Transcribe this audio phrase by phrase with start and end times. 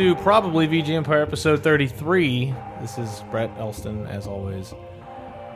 [0.00, 2.54] to probably VG Empire episode 33.
[2.80, 4.72] This is Brett Elston, as always,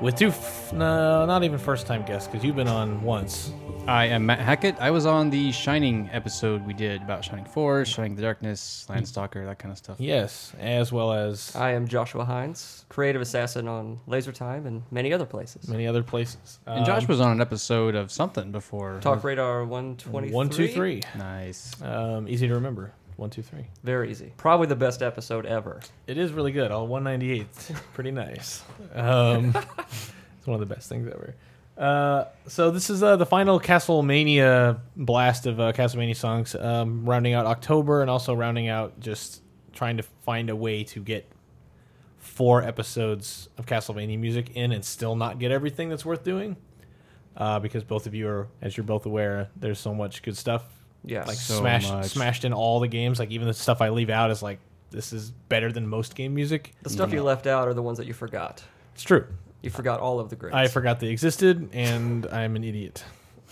[0.03, 3.53] with two, f- no, not even first time guests, because you've been on once.
[3.87, 4.77] I am Matt Hackett.
[4.81, 9.47] I was on the Shining episode we did about Shining Force, Shining the Darkness, Landstalker,
[9.47, 9.97] that kind of stuff.
[9.99, 15.15] Yes, as well as I am Joshua Hines, creative assassin on Laser Time and many
[15.15, 15.69] other places.
[15.69, 16.59] many other places.
[16.67, 18.99] And Josh Um, was on an episode of something before.
[19.01, 20.35] Talk Radar 123.
[20.35, 21.01] one, two, three.
[21.17, 21.81] Nice.
[21.81, 22.93] Um, easy to remember.
[23.17, 23.67] One, two, three.
[23.85, 24.33] Very easy.
[24.37, 25.81] Probably the best episode ever.
[26.07, 26.73] It is really good.
[26.73, 27.47] All 198.
[27.95, 28.63] Pretty nice.
[28.95, 31.35] Um, it's one of the best things ever.
[31.79, 37.35] Uh, so this is uh, the final Castlemania blast of uh, Castlemania songs, um, rounding
[37.35, 41.29] out October and also rounding out just trying to find a way to get
[42.19, 46.57] four episodes of Castlevania music in and still not get everything that's worth doing.
[47.37, 50.74] Uh, because both of you are, as you're both aware, there's so much good stuff
[51.05, 51.27] Yes.
[51.29, 52.07] like So smashed much.
[52.07, 53.19] smashed in all the games.
[53.19, 54.59] Like even the stuff I leave out is like
[54.91, 56.73] this is better than most game music.
[56.83, 58.63] the stuff you left out are the ones that you forgot.
[58.95, 59.27] It's true.
[59.63, 60.55] You forgot all of the greats.
[60.55, 63.03] I forgot they existed, and I'm an idiot.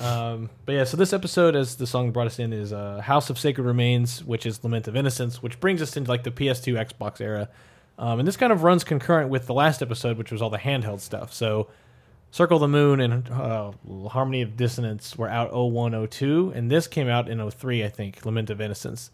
[0.01, 3.29] Um, but yeah, so this episode, as the song brought us in, is uh, "House
[3.31, 6.75] of Sacred Remains," which is "Lament of Innocence," which brings us into like the PS2,
[6.75, 7.49] Xbox era,
[7.99, 10.59] um, and this kind of runs concurrent with the last episode, which was all the
[10.59, 11.33] handheld stuff.
[11.33, 11.69] So,
[12.33, 13.71] "Circle the Moon" and uh,
[14.09, 18.27] "Harmony of Dissonance" were out 01, 02, and this came out in 03, I think.
[18.27, 19.13] "Lament of Innocence."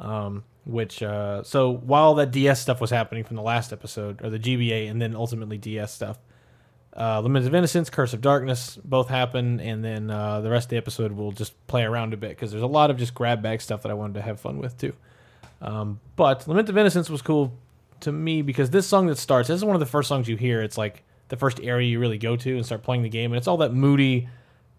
[0.00, 4.30] um, which uh, so while that DS stuff was happening from the last episode, or
[4.30, 6.18] the GBA, and then ultimately DS stuff,
[6.96, 10.70] uh, Lament of Innocence, Curse of Darkness both happen, and then uh, the rest of
[10.70, 13.42] the episode will just play around a bit because there's a lot of just grab
[13.42, 14.94] bag stuff that I wanted to have fun with too.
[15.60, 17.56] Um, but Lament of Innocence was cool
[18.00, 20.36] to me because this song that starts, this is one of the first songs you
[20.36, 20.60] hear.
[20.62, 23.38] It's like the first area you really go to and start playing the game, and
[23.38, 24.28] it's all that moody,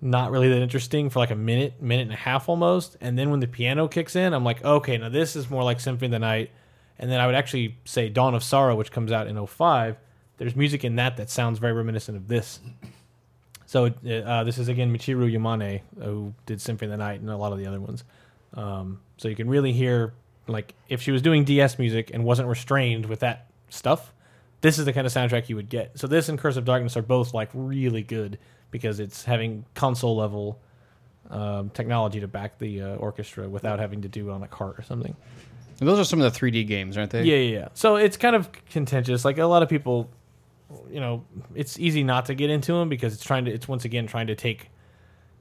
[0.02, 2.98] not really that interesting for like a minute, minute and a half almost.
[3.02, 5.80] And then when the piano kicks in, I'm like, okay, now this is more like
[5.80, 6.52] Symphony of the Night.
[6.98, 9.98] And then I would actually say Dawn of Sorrow, which comes out in 05.
[10.38, 12.60] There's music in that that sounds very reminiscent of this.
[13.66, 17.38] So uh, this is again Michiru Yamane, who did Symphony of the Night and a
[17.38, 18.04] lot of the other ones.
[18.54, 20.14] Um, so you can really hear,
[20.48, 24.14] like, if she was doing DS music and wasn't restrained with that stuff,
[24.66, 25.98] this is the kind of soundtrack you would get.
[26.00, 28.40] So this and Curse of Darkness are both like really good
[28.72, 30.60] because it's having console level
[31.30, 34.80] um, technology to back the uh, orchestra without having to do it on a cart
[34.80, 35.16] or something.
[35.80, 37.24] And those are some of the 3D games, aren't they?
[37.24, 37.68] Yeah, yeah, yeah.
[37.76, 39.24] So it's kind of contentious.
[39.24, 40.10] Like a lot of people,
[40.90, 41.24] you know,
[41.54, 43.52] it's easy not to get into them because it's trying to.
[43.52, 44.72] It's once again trying to take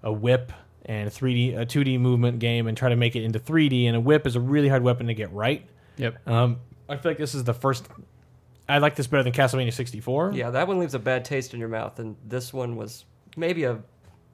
[0.03, 0.53] a whip
[0.85, 3.87] and a 3D, a 2D movement game and try to make it into 3D.
[3.87, 5.67] And a whip is a really hard weapon to get right.
[5.97, 6.29] Yep.
[6.29, 6.59] Um,
[6.91, 7.89] I feel like this is the first.
[8.69, 10.33] I like this better than Castlevania 64.
[10.35, 13.05] Yeah, that one leaves a bad taste in your mouth, and this one was
[13.37, 13.79] maybe a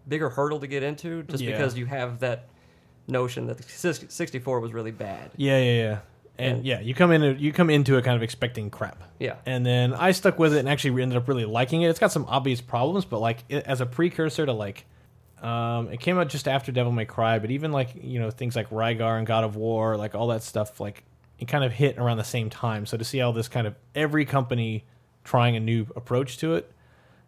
[0.09, 1.53] bigger hurdle to get into, just Yeah.
[1.53, 2.49] because you have that
[3.09, 3.65] notion that the
[4.09, 5.31] 64 was really bad.
[5.37, 5.99] Yeah, yeah, yeah.
[6.39, 9.03] And And- yeah, you come in, you come into it kind of expecting crap.
[9.19, 11.89] Yeah, And then I stuck with it and actually ended up really liking it.
[11.91, 14.87] It's got some obvious problems, but like it, as a precursor to like,
[15.43, 17.39] um, it came out just after Devil May Cry.
[17.39, 20.43] But even like you know things like Rygar and God of War, like all that
[20.43, 21.05] stuff, like
[21.41, 22.87] it kind of hit around the same time.
[22.87, 24.85] So to see all this kind of every company
[25.25, 26.71] trying a new approach to it,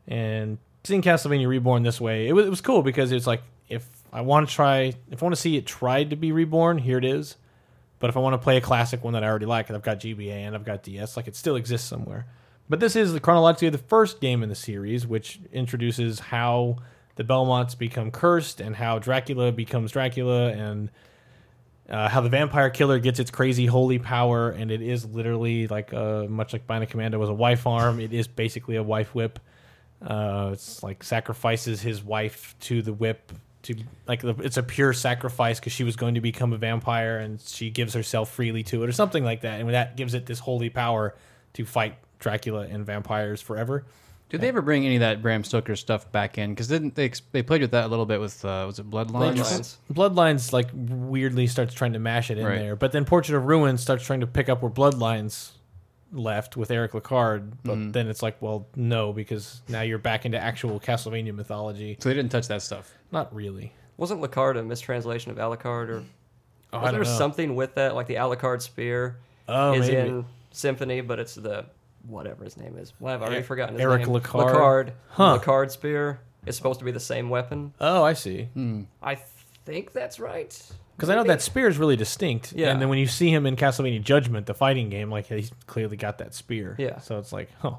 [0.06, 3.88] and seeing Castlevania Reborn this way, it was it was cool because it's like if
[4.12, 6.98] I want to try, if I want to see it tried to be reborn, here
[6.98, 7.36] it is.
[7.98, 9.82] But if I want to play a classic one that I already like, and I've
[9.82, 12.26] got GBA and I've got DS, like it still exists somewhere.
[12.68, 16.78] But this is the chronologically the first game in the series, which introduces how
[17.16, 20.90] the Belmonts become cursed and how Dracula becomes Dracula and
[21.92, 24.50] uh, how the vampire killer gets its crazy holy power.
[24.50, 28.00] And it is literally like uh, much like Bionic Commando was a wife arm.
[28.00, 29.38] It is basically a wife whip.
[30.00, 33.30] Uh, it's like sacrifices his wife to the whip
[33.64, 33.76] to
[34.08, 37.40] like the, it's a pure sacrifice because she was going to become a vampire and
[37.40, 40.40] she gives herself freely to it or something like that and that gives it this
[40.40, 41.14] holy power
[41.52, 43.84] to fight Dracula and vampires forever.
[44.32, 46.50] Did they ever bring any of that Bram Stoker stuff back in?
[46.50, 47.12] Because didn't they?
[47.30, 49.36] They played with that a little bit with uh, was it Bloodlines?
[49.36, 49.76] Bloodlines.
[49.92, 52.58] Bloodlines like weirdly starts trying to mash it in Right.
[52.58, 55.52] there, but then Portrait of Ruin starts trying to pick up where Bloodlines
[56.12, 57.90] left with Eric Lecarde, but Mm-hmm.
[57.92, 61.96] then it's like, well, no, because now you're back into actual Castlevania mythology.
[62.00, 62.92] So they didn't touch that stuff.
[63.12, 63.72] Not really.
[63.96, 66.04] wasn't Lecarde a mistranslation of Alucard, or
[66.74, 67.18] Oh, I was don't there know.
[67.18, 69.16] something with that, like the Alucard spear
[69.48, 70.08] Oh, is maybe.
[70.08, 71.66] in Symphony, but it's the
[72.06, 72.92] whatever his name is.
[73.00, 74.16] Well, I've already forgotten his Eric name.
[74.16, 74.54] Lecarde?
[74.54, 74.92] Lecarde.
[75.10, 75.38] Huh.
[75.38, 77.72] Lecarde spear is supposed to be the same weapon.
[77.80, 78.48] Oh, I see.
[79.02, 79.18] I
[79.64, 80.60] think that's right.
[80.96, 82.52] Because I know that spear is really distinct.
[82.52, 82.70] Yeah.
[82.70, 85.96] And then when you see him in Castlevania Judgment, the fighting game, like he's clearly
[85.96, 86.76] got that spear.
[86.78, 86.98] Yeah.
[86.98, 87.78] So it's like, oh,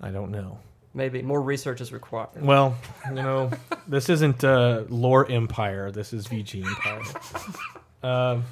[0.00, 0.58] I don't know.
[0.94, 2.40] Maybe more research is required.
[2.40, 2.76] Well,
[3.06, 3.50] you know,
[3.86, 5.90] this isn't uh, Lore Empire.
[5.90, 7.02] This is VG Empire.
[8.32, 8.44] um,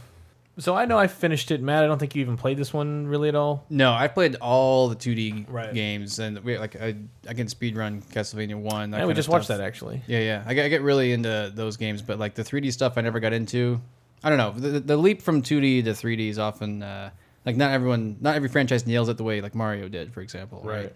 [0.59, 1.83] so I know I finished it, Matt.
[1.85, 3.65] I don't think you even played this one really at all.
[3.71, 5.73] No, I played all the 2D Right.
[5.75, 6.95] games, and we like I,
[7.29, 8.93] I can speedrun Castlevania One.
[8.93, 10.03] Yeah, we just watched that actually.
[10.07, 10.45] Yeah, yeah.
[10.47, 13.21] I get, I get really into those games, but like the 3D stuff, I never
[13.21, 13.81] got into.
[14.23, 14.53] I don't know.
[14.53, 17.11] The, the leap from 2D to 3D is often uh,
[17.45, 20.63] like not everyone, not every franchise nails it the way like Mario did, for example.
[20.65, 20.77] Right.
[20.85, 20.93] Right.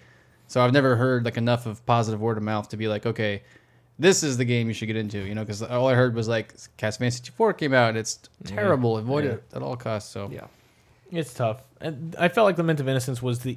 [0.47, 3.43] So I've never heard like enough of positive word of mouth to be like, okay,
[3.99, 5.19] this is the game you should get into.
[5.19, 8.97] You know, because all I heard was like Castlevania 64 came out, and it's terrible.
[8.99, 9.31] Avoid Yeah.
[9.33, 10.11] it at all costs.
[10.11, 10.47] So Yeah.
[11.11, 13.57] It's tough, and I felt like Lament of Innocence was the,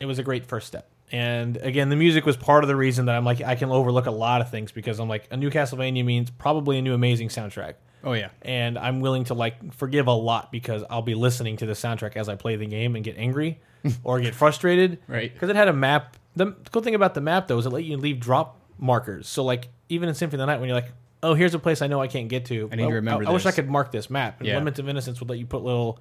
[0.00, 0.88] it was a great first step.
[1.12, 4.06] And again, the music was part of the reason that I'm like I can overlook
[4.06, 7.28] a lot of things because I'm like a new Castlevania means probably a new amazing
[7.28, 7.74] soundtrack.
[8.02, 8.28] Oh yeah.
[8.42, 12.16] and I'm willing to like forgive a lot because I'll be listening to the soundtrack
[12.16, 13.60] as I play the game and get angry
[14.04, 14.98] or get frustrated.
[15.06, 15.32] Right.
[15.32, 16.16] Because it had a map.
[16.34, 19.28] The cool thing about the map though is it let you leave drop markers.
[19.28, 21.82] So like even in Symphony of the Night when you're like, oh, here's a place
[21.82, 22.68] I know I can't get to.
[22.72, 23.56] I need to remember I, wish I this.
[23.56, 24.40] could mark this map.
[24.40, 24.56] And Yeah.
[24.58, 25.98] Lament of Innocence would let you put little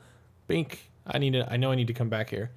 [0.47, 0.91] bink.
[1.07, 1.51] I need to.
[1.51, 2.51] I know I need to come back here.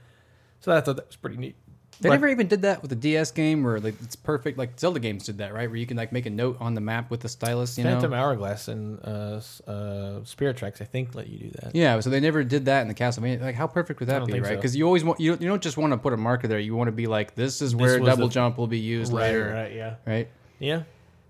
[0.61, 1.55] So I thought that was pretty neat.
[2.01, 4.57] They But- never even did that with the DS game, where like it's perfect.
[4.57, 5.69] Like Zelda games did that, right?
[5.69, 7.77] Where you can like make a note on the map with the stylus.
[7.77, 8.17] You Phantom know.
[8.17, 11.75] Hourglass and uh, s- uh, Spirit Tracks, I think, let you do that.
[11.75, 13.41] Yeah, so they never did that in the Castlevania.
[13.41, 14.51] Like, how perfect would that don't be, think right?
[14.53, 14.57] so.
[14.57, 16.61] Because you always want you don't, you don't just want to put a marker there.
[16.61, 19.13] You want to be like, this is where was double the- jump will be used
[19.13, 20.29] Right, later, right, yeah, right?
[20.61, 20.83] yeah.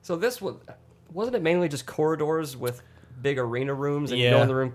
[0.09, 0.55] So this was
[1.13, 2.81] wasn't it mainly just corridors with
[3.21, 4.31] big arena rooms and you Yeah.
[4.37, 4.73] go in the room,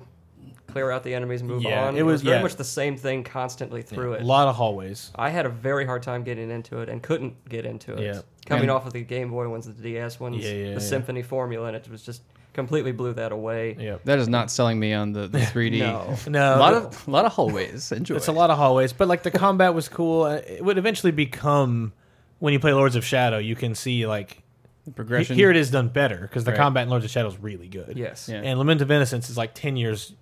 [0.67, 1.97] clear out the enemies, move Yeah, on.
[1.97, 2.43] it was- very yeah.
[2.43, 4.17] much the same thing constantly through it.
[4.17, 4.25] A it.
[4.27, 5.09] lot of hallways.
[5.15, 8.01] I had a very hard time getting into it and couldn't get into it.
[8.03, 8.21] Yeah.
[8.45, 10.77] Coming And- off of the Game Boy ones, the DS ones, Yeah, yeah, the yeah.
[10.77, 12.21] Symphony formula, and it was just
[12.53, 13.75] completely blew that away.
[13.79, 14.01] Yep.
[14.03, 15.79] That is not selling me on the, the 3D.
[15.79, 16.15] No.
[16.27, 17.91] No, a lot of a lot of hallways.
[17.91, 18.17] Enjoy.
[18.17, 20.25] It's a lot of hallways, but like the combat was cool.
[20.25, 21.91] Uh, It would eventually become
[22.37, 24.42] when you play Lords of Shadow, you can see like
[24.91, 25.35] progression.
[25.35, 26.57] here it is done better because the Right.
[26.57, 27.93] combat in Lords of Shadow is really good.
[27.97, 28.29] Yes.
[28.31, 28.41] Yeah.
[28.41, 30.13] and Lament of Innocence is like ten years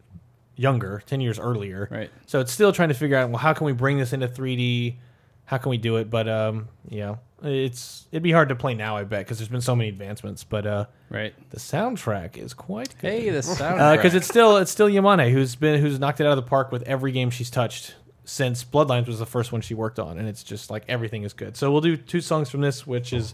[0.56, 1.88] younger, ten years earlier.
[1.92, 2.10] Right.
[2.28, 4.98] So it's still trying to figure out well how can we bring this into 3D?
[5.46, 6.10] How can we do it?
[6.10, 9.62] But um, yeah, it's it'd be hard to play now, I bet, because there's been
[9.62, 10.44] so many advancements.
[10.44, 11.34] But uh, Right.
[11.50, 13.10] the soundtrack is quite good.
[13.12, 13.98] Hey, the sound.
[13.98, 16.72] because it's still it's still Yamane who's been who's knocked it out of the park
[16.72, 20.28] with every game she's touched since Bloodlines was the first one she worked on, and
[20.30, 21.58] it's just like everything is good.
[21.58, 23.34] So we'll do two songs from this, which is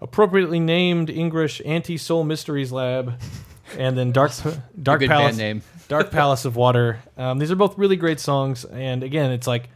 [0.00, 3.20] appropriately named English Anti Soul Mysteries Lab
[3.78, 4.32] and then Dark
[4.82, 5.62] Dark Good Palace band name.
[5.88, 7.00] Dark Palace of Water.
[7.16, 9.68] Um, these are both really great songs, and again, it's like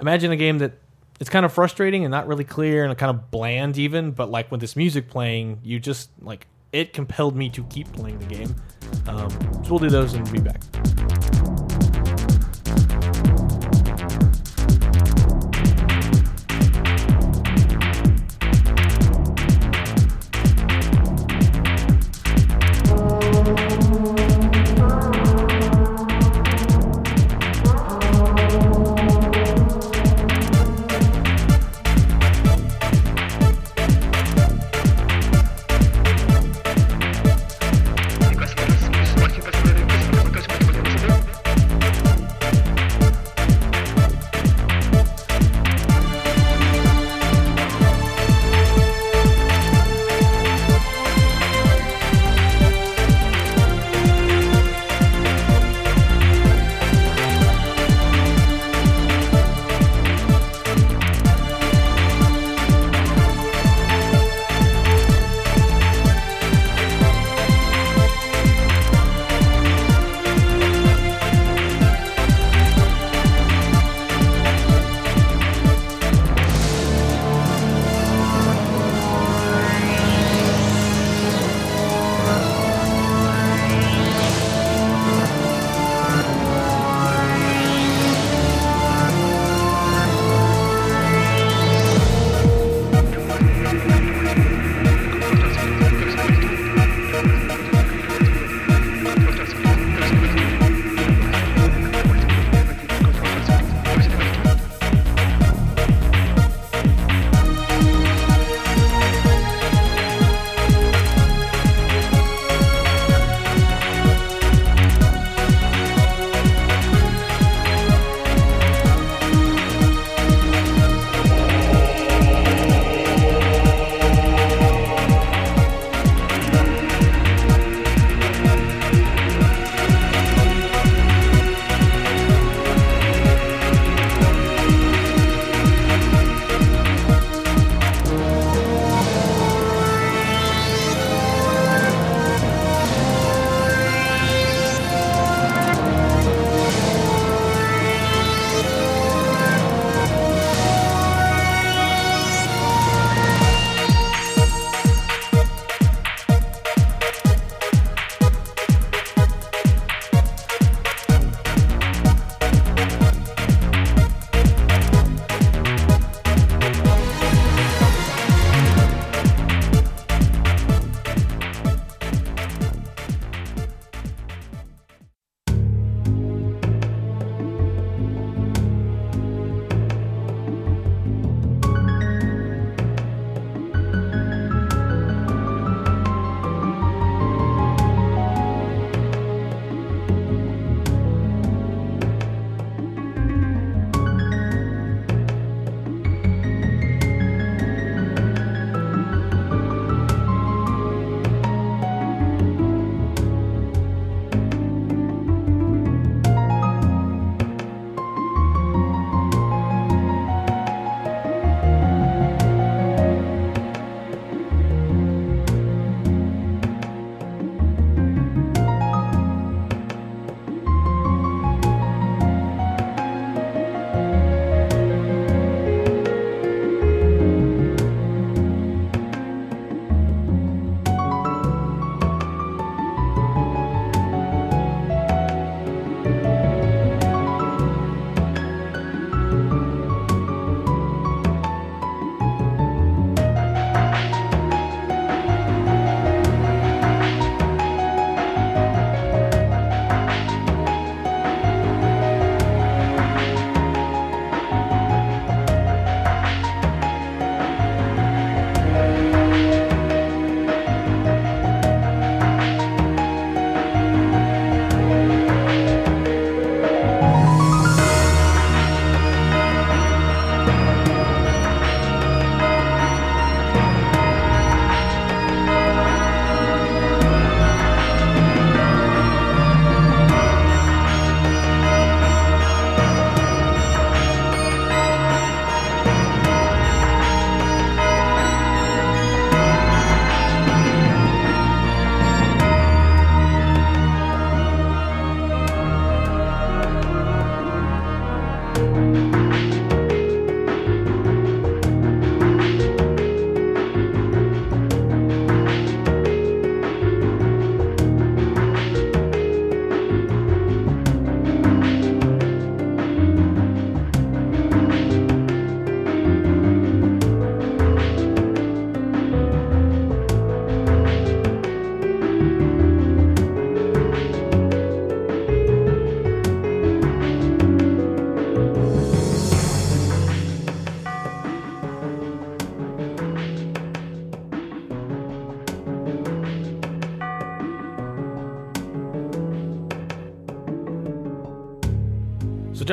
[0.00, 0.72] imagine a game that
[1.20, 4.50] it's kind of frustrating and not really clear and kind of bland even, but like
[4.50, 8.54] with this music playing, you just like it compelled me to keep playing the game.
[9.06, 9.30] Um,
[9.64, 10.62] so we'll do those and we'll be back.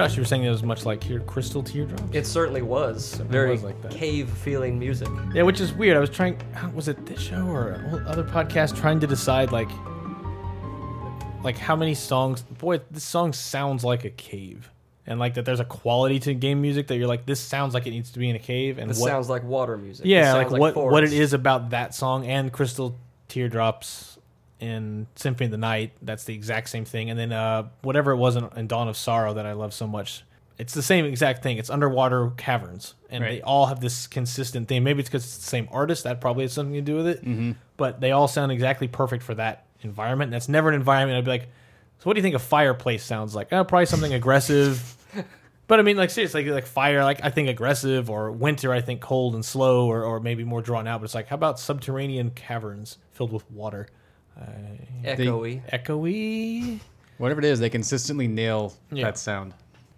[0.01, 2.03] Josh, you were saying it was much like your Crystal Teardrops.
[2.11, 3.91] It certainly was very was like that.
[3.91, 5.07] cave feeling music.
[5.33, 5.95] Yeah, which is weird.
[5.95, 6.41] I was trying.
[6.73, 9.69] Was it this show or other podcast trying to decide like,
[11.43, 12.41] like how many songs?
[12.41, 14.71] Boy, this song sounds like a cave,
[15.05, 15.45] and like that.
[15.45, 18.19] There's a quality to game music that you're like, this sounds like it needs to
[18.19, 19.07] be in a cave, and This what?
[19.09, 20.05] sounds like water music.
[20.07, 21.13] Yeah, sounds like, what what it forest.
[21.13, 22.95] is about that song and Crystal
[23.27, 24.10] Teardrops
[24.61, 25.91] in Symphony of the Night.
[26.01, 28.95] That's the exact same thing, and then uh, whatever it was in, in Dawn of
[28.95, 30.23] Sorrow that I love so much.
[30.57, 31.57] It's the same exact thing.
[31.57, 33.29] It's underwater caverns, and Right.
[33.31, 34.83] they all have this consistent theme.
[34.83, 36.03] Maybe it's because it's the same artist.
[36.03, 37.25] That probably has something to do with it.
[37.25, 37.51] Mm-hmm.
[37.77, 40.27] But they all sound exactly perfect for that environment.
[40.27, 41.49] And that's never an environment I'd be like,
[41.97, 43.47] so what do you think a fireplace sounds like?
[43.51, 44.95] Oh, probably something aggressive.
[45.67, 48.99] But I mean, like seriously, like fire, like I think aggressive, or winter, I think
[48.99, 50.99] cold and slow, or, or maybe more drawn out.
[50.99, 53.87] But it's like, how about subterranean caverns filled with water,
[54.39, 54.45] Uh,
[55.03, 55.61] echoey.
[55.71, 56.79] echoey?
[57.17, 59.05] Whatever it is, they consistently nail Yeah.
[59.05, 59.53] that sound.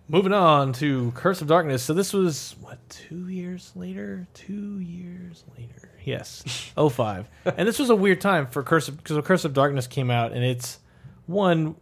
[0.10, 1.82] Moving on to Curse of Darkness.
[1.82, 4.28] So this was what two years later?
[4.34, 5.92] Two years later.
[6.04, 6.44] Yes,
[6.90, 7.30] 05.
[7.46, 10.34] and this was a weird time for Curse of because Curse of Darkness came out,
[10.34, 10.80] and it's
[11.26, 11.76] one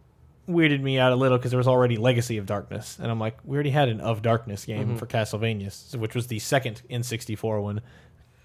[0.48, 3.36] weirded me out a little because there was already Legacy of Darkness, and I'm like,
[3.44, 4.96] we already had an Of Darkness game mm-hmm.
[4.96, 7.80] for Castlevania, which was the second N64 one.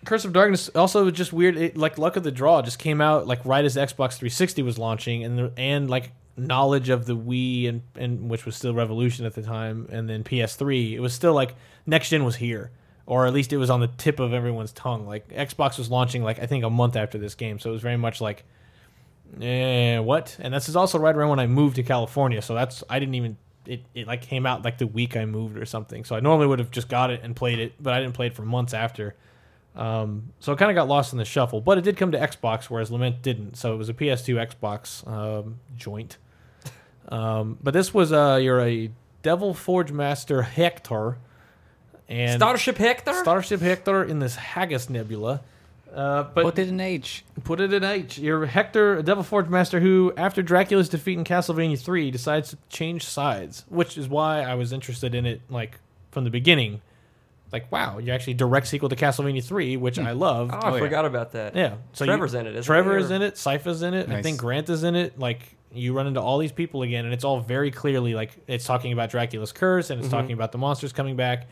[0.05, 1.57] Curse of Darkness also just weird.
[1.57, 4.77] It, like Luck of the Draw just came out like right as Xbox 360 was
[4.77, 9.25] launching, and the, and like knowledge of the Wii and and which was still Revolution
[9.25, 10.93] at the time, and then PS3.
[10.93, 11.55] It was still like
[11.85, 12.71] next gen was here,
[13.05, 15.07] or at least it was on the tip of everyone's tongue.
[15.07, 17.81] Like Xbox was launching like I think a month after this game, so it was
[17.81, 18.43] very much like,
[19.41, 20.37] eh, what?
[20.39, 23.15] And this is also right around when I moved to California, so that's I didn't
[23.15, 23.37] even.
[23.65, 26.05] It, it like came out like the week I moved or something.
[26.05, 28.27] So I normally would have just got it and played it, but I didn't play
[28.27, 29.13] it for months after.
[29.77, 32.17] Um, so it kind of got lost in the shuffle, but it did come to
[32.17, 33.57] Xbox, whereas Lament didn't.
[33.57, 36.17] So it was a PS2 Xbox um, joint.
[37.09, 38.89] Um, but this was uh, you're a
[39.21, 41.17] Devil Forge Master Hector,
[42.09, 43.13] and Starship Hector?
[43.13, 45.41] Starship Hector in this Haggis Nebula.
[45.93, 47.23] Uh, but Put it in H.
[47.43, 48.17] Put it in H.
[48.17, 52.57] You're Hector, a Devil Forge Master who, after Dracula's defeat in Castlevania 3, decides to
[52.69, 55.79] change sides, which is why I was interested in it, like,
[56.11, 56.81] from the beginning.
[57.51, 60.49] Like, wow, you're actually direct sequel to Castlevania 3, which I love.
[60.53, 60.79] Oh, I Oh, yeah.
[60.79, 61.55] forgot about that.
[61.55, 61.75] yeah.
[61.93, 63.03] So you- Trevor's in it, isn't Trevor he?
[63.05, 63.37] is in it.
[63.37, 64.09] Sypha's in it.
[64.09, 65.17] I think Grant is in it.
[65.17, 68.65] Like, you run into all these people again, and it's all very clearly, like, it's
[68.65, 70.17] talking about Dracula's curse, and it's Mm-hmm.
[70.17, 71.47] talking about the monsters coming back.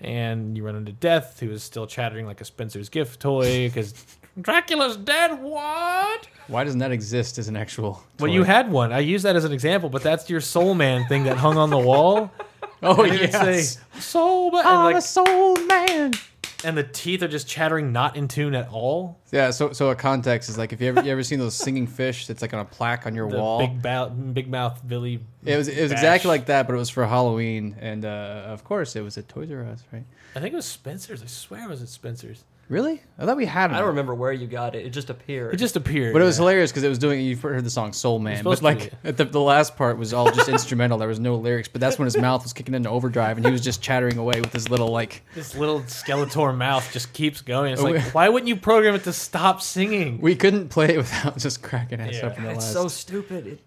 [0.00, 3.94] And you run into Death, who is still chattering like a Spencer's gift toy, because
[4.40, 5.40] Dracula's dead.
[5.40, 6.26] What?
[6.48, 8.02] Why doesn't that exist as an actual?
[8.18, 8.92] Well, you had one.
[8.92, 11.70] I use that as an example, but that's your Soul Man thing that hung on
[11.70, 12.32] the wall.
[12.82, 13.32] Oh And yes.
[13.76, 16.12] say, Soul Man, and, I'm a soul man.
[16.64, 19.18] and the teeth are just chattering, not in tune at all.
[19.30, 19.50] Yeah.
[19.50, 22.26] So so a context is like if you ever you ever seen those singing fish
[22.26, 23.58] that's like on a plaque on your The wall.
[23.60, 25.20] big, bow, big mouth Billy.
[25.44, 25.98] it was it was Bash.
[26.00, 29.28] exactly like that, but it was for Halloween, and uh, of course it was at
[29.28, 30.04] Toys R Us, right?
[30.34, 31.22] I think it was Spencer's.
[31.22, 32.44] I swear it was at Spencer's.
[32.68, 33.02] Really?
[33.18, 33.74] I thought we had it.
[33.74, 34.86] I don't remember where you got it.
[34.86, 35.52] It just appeared.
[35.52, 36.14] It just appeared.
[36.14, 36.42] But it was yeah.
[36.42, 37.20] hilarious because it was doing.
[37.20, 40.14] You've heard the song "Soul Man," supposed but like at the, the last part was
[40.14, 40.96] all just instrumental.
[40.96, 43.52] There was no lyrics, but that's when his mouth was kicking into overdrive, and he
[43.52, 45.22] was just chattering away with his little like.
[45.34, 47.72] This little Skeletor mouth just keeps going.
[47.74, 50.18] It's Oh, like, why wouldn't you program it to stop singing?
[50.20, 52.26] We couldn't play it without just cracking ass Yeah.
[52.28, 52.72] up in the It's last.
[52.72, 53.46] so stupid.
[53.46, 53.60] It,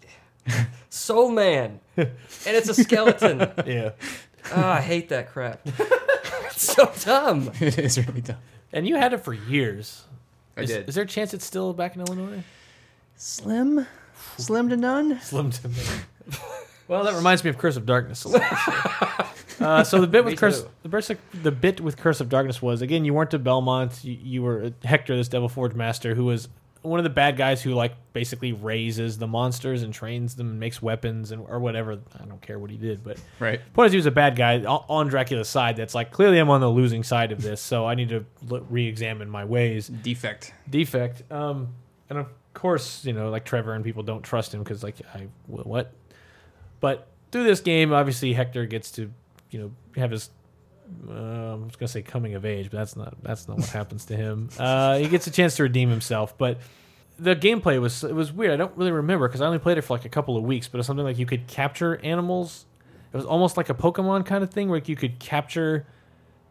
[0.89, 2.09] Soul Man, and
[2.45, 3.39] it's a skeleton.
[3.67, 3.91] yeah.
[4.51, 5.59] Ah, I hate that crap.
[6.45, 7.51] it's so dumb.
[7.59, 8.37] it is really dumb.
[8.75, 10.03] And you had it for years.
[10.57, 10.89] I is, did.
[10.89, 12.43] Is there a chance it's still back in Illinois?
[13.15, 13.87] Slim,
[14.37, 15.19] slim to none.
[15.21, 15.75] Slim to me.
[16.89, 18.25] well, that reminds me of Curse of Darkness.
[18.25, 18.47] a little
[19.61, 20.69] uh, so the bit with Curse, too.
[20.83, 24.03] the, bit, the bit with Curse of Darkness was again, you weren't to Belmont.
[24.03, 26.49] You, you were Hector, this Devil Forge master, who was
[26.85, 30.59] one of the bad guys who like basically raises the monsters and trains them and
[30.59, 31.99] makes weapons and or whatever.
[32.21, 33.59] I don't care what he did, but Right.
[33.73, 35.75] point is he was a bad guy on Dracula's side.
[35.75, 38.25] That's like clearly I'm on the losing side of this, so I need to
[38.69, 40.53] re-examine my ways Defect.
[40.69, 41.23] defect.
[41.31, 41.69] Um,
[42.09, 45.27] and of course, you know, like Trevor and people don't trust him because, like, I
[45.47, 45.91] wh- what?
[46.79, 49.11] But through this game, obviously Hector gets to,
[49.51, 50.29] you know, have his.
[51.09, 54.05] Uh, I was gonna say coming of age, but that's not that's not what happens
[54.05, 54.49] to him.
[54.59, 56.59] Uh, he gets a chance to redeem himself, but
[57.17, 58.51] the gameplay was it was weird.
[58.53, 60.67] I don't really remember because I only played it for like a couple of weeks.
[60.67, 62.65] But it's something like you could capture animals.
[63.13, 65.87] It was almost like a Pokemon kind of thing where you could capture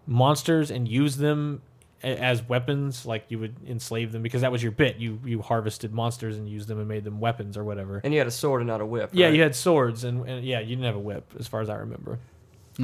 [0.07, 1.63] monsters and use them
[2.03, 5.91] as weapons like you would enslave them because that was your bit you you harvested
[5.91, 8.61] monsters and used them and made them weapons or whatever And you had a sword
[8.61, 9.09] and not a whip.
[9.15, 9.35] yeah right?
[9.35, 11.77] you had swords and, and yeah you didn't have a whip as far as i
[11.77, 12.19] remember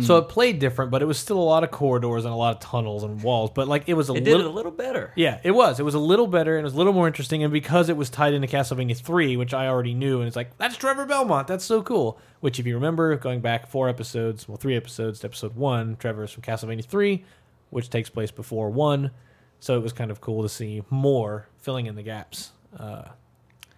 [0.03, 2.55] So it played different, but it was still a lot of corridors and a lot
[2.55, 3.51] of tunnels and walls.
[3.53, 5.13] But like it was a It did little it a little better.
[5.17, 5.81] Yeah, it was.
[5.81, 7.43] It was a little better and it was a little more interesting.
[7.43, 10.57] And because it was tied into Castlevania 3, which I already knew, and it's like,
[10.59, 11.49] that's Trevor Belmont.
[11.49, 12.21] That's so cool.
[12.39, 16.23] Which, if you remember, going back four episodes, well, three episodes to episode one, Trevor
[16.25, 17.25] is from Castlevania 3,
[17.71, 19.11] which takes place before 1.
[19.59, 22.53] So it was kind of cool to see more filling in the gaps.
[22.79, 23.03] Uh,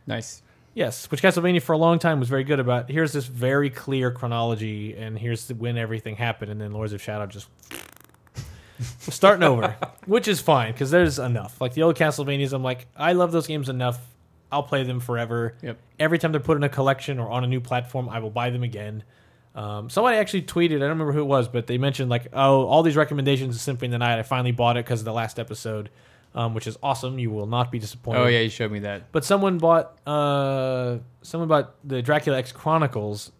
[0.06, 0.42] Nice.
[0.74, 2.90] Yes, which Castlevania for a long time was very good about.
[2.90, 7.02] Here's this very clear chronology, and here's the, when everything happened, and then Lords of
[7.02, 7.48] Shadow just
[8.98, 11.60] starting over, which is fine because there's enough.
[11.60, 14.00] Like the old Castlevanias, I'm like, I love those games enough.
[14.50, 15.54] I'll play them forever.
[15.62, 15.78] Yep.
[15.98, 18.50] Every time they're put in a collection or on a new platform, I will buy
[18.50, 19.02] them again.
[19.54, 22.66] Um, somebody actually tweeted, I don't remember who it was, but they mentioned like, oh,
[22.66, 24.18] all these recommendations of Symphony of the Night.
[24.18, 25.90] I finally bought it because of the last episode,
[26.34, 27.18] um, which is awesome.
[27.18, 28.20] You will not be disappointed.
[28.20, 29.12] Oh yeah, you showed me that.
[29.12, 33.32] But someone bought uh someone bought the Dracula X Chronicles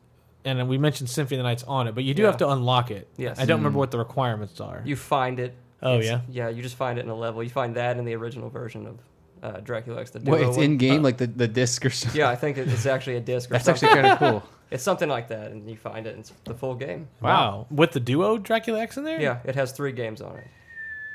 [0.44, 2.28] and we mentioned Symphony of the Night's on it, but you do Yeah.
[2.28, 3.08] have to unlock it.
[3.16, 3.38] Yes.
[3.38, 4.82] I don't remember what the requirements are.
[4.84, 5.54] You find it.
[5.82, 6.20] Oh, It's- yeah?
[6.28, 7.42] Yeah, you just find it in a level.
[7.42, 8.98] You find that in the original version of
[9.42, 10.10] uh, Dracula X.
[10.10, 10.64] The What Duo it's one.
[10.64, 12.18] in game, like the, the disc or something.
[12.20, 13.50] Yeah, I think it- it's actually a disc.
[13.50, 13.88] Or That's something.
[13.88, 14.42] actually kind of cool.
[14.72, 16.10] It's something like that, and you find it.
[16.14, 17.06] and It's the full game.
[17.20, 17.66] wow.
[17.70, 19.20] With the duo Dracula X in there?
[19.20, 20.46] Yeah, it has three games on it,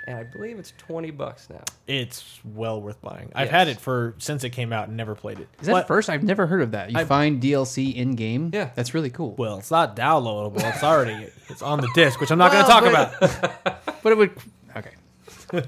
[0.08, 1.64] and I believe it's twenty bucks now.
[1.86, 3.30] It's well worth buying.
[3.36, 3.52] I've Yes.
[3.52, 5.48] had it for since it came out and never played it.
[5.60, 6.10] Is that But- first?
[6.10, 6.90] I've never heard of that.
[6.92, 8.50] You I- find DLC in game.
[8.54, 8.70] Yeah.
[8.74, 9.36] that's really cool.
[9.36, 10.64] Well, it's not downloadable.
[10.74, 13.84] It's already it's on the disc, which I'm not going to talk but- about.
[14.04, 14.32] But it would.
[14.76, 14.92] Okay,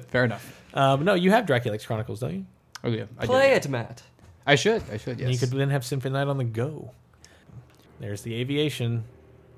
[0.07, 0.55] fair enough.
[0.73, 2.45] Um, no, you have Dracula's Chronicles, don't you?
[2.83, 3.27] Oh yeah, I do.
[3.27, 4.01] Play it, Matt.
[4.47, 4.81] I should.
[4.91, 5.19] I should.
[5.19, 5.25] Yes.
[5.25, 6.91] And you could then have Symphony Night on the go.
[7.99, 9.03] There's the aviation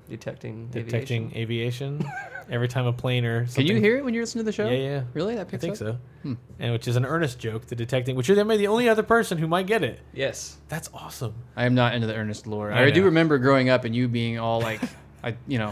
[0.08, 1.94] Detecting, detecting aviation.
[2.02, 2.12] aviation.
[2.50, 3.66] Every time a plane or something.
[3.66, 4.68] Can you hear it when you listen to the show?
[4.68, 5.02] Yeah, yeah.
[5.14, 5.36] Really?
[5.36, 5.78] That I picks think up?
[5.78, 5.98] so.
[6.22, 6.34] Hmm.
[6.58, 9.38] And which is an Ernest joke, the detecting, which you're the the only other person
[9.38, 10.00] who might get it.
[10.12, 10.58] Yes.
[10.68, 11.34] That's awesome.
[11.56, 12.72] I am not into the Ernest lore.
[12.72, 14.80] I I, do remember growing up and you being all like,
[15.24, 15.70] I, you know,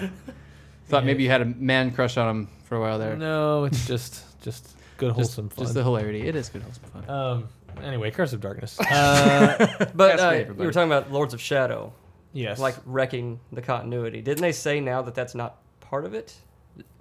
[0.87, 1.07] thought Yeah.
[1.07, 3.17] maybe you had a man crush on him for a while there.
[3.17, 5.65] No, it's just just good just, wholesome fun.
[5.65, 6.27] just the hilarity.
[6.27, 7.11] It is good wholesome fun.
[7.11, 7.49] um.
[7.85, 8.79] Anyway, Curse of Darkness.
[8.81, 9.57] Uh,
[9.95, 10.67] But Cascade, uh, you everybody.
[10.67, 11.93] were talking about Lords of Shadow,
[12.33, 12.59] yes.
[12.59, 14.21] like wrecking the continuity.
[14.23, 16.35] Didn't they say now that that's not part of it?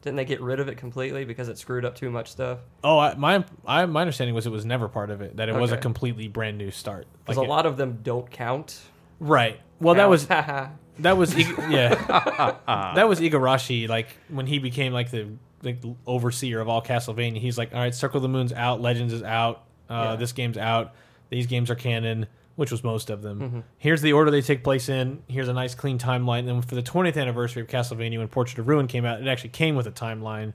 [0.01, 2.59] Didn't they get rid of it completely because it screwed up too much stuff?
[2.83, 5.37] oh, I, my I, my understanding was it was never part of it.
[5.37, 7.05] That it was a completely brand new start.
[7.25, 8.79] Because Like a it- lot of them don't count.
[9.19, 9.59] right.
[9.81, 11.95] Well, that was that was yeah.
[12.95, 13.87] that was Igarashi.
[13.87, 15.29] Like when he became like the
[15.63, 17.37] like overseer of all Castlevania.
[17.37, 20.15] He's like, all right, Circle of the Moon's out, Legends is out, uh, Yeah.
[20.15, 20.93] this game's out.
[21.29, 22.27] These games are canon,
[22.59, 23.39] which was most of them.
[23.39, 23.63] Mhm.
[23.77, 25.23] Here's the order they take place in.
[25.29, 26.39] Here's a nice clean timeline.
[26.39, 29.27] And then for the 20th anniversary of Castlevania, when Portrait of Ruin came out, it
[29.29, 30.51] actually came with a timeline,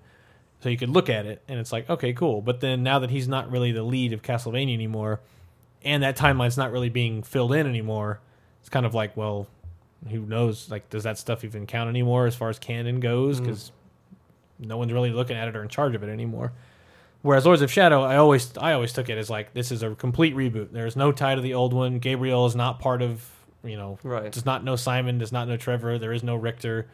[0.60, 2.42] so you could look at it, and it's like, okay, cool.
[2.42, 5.20] But then now that he's not really the lead of Castlevania anymore,
[5.82, 8.20] and that timeline's not really being filled in anymore,
[8.60, 9.46] it's kind of like, well,
[10.10, 10.70] who knows?
[10.70, 13.40] Like, does that stuff even count anymore as far as canon goes?
[13.40, 13.72] Because
[14.58, 16.52] no one's really looking at it or in charge of it anymore.
[17.24, 19.94] Whereas Lords of Shadow, I always I always took it as like this is a
[19.94, 20.72] complete reboot.
[20.72, 21.98] There's no tie to the old one.
[21.98, 23.26] Gabriel is not part of
[23.64, 24.30] you know Right.
[24.30, 25.98] does not know Simon, does not know Trevor.
[25.98, 26.86] There is no Richter,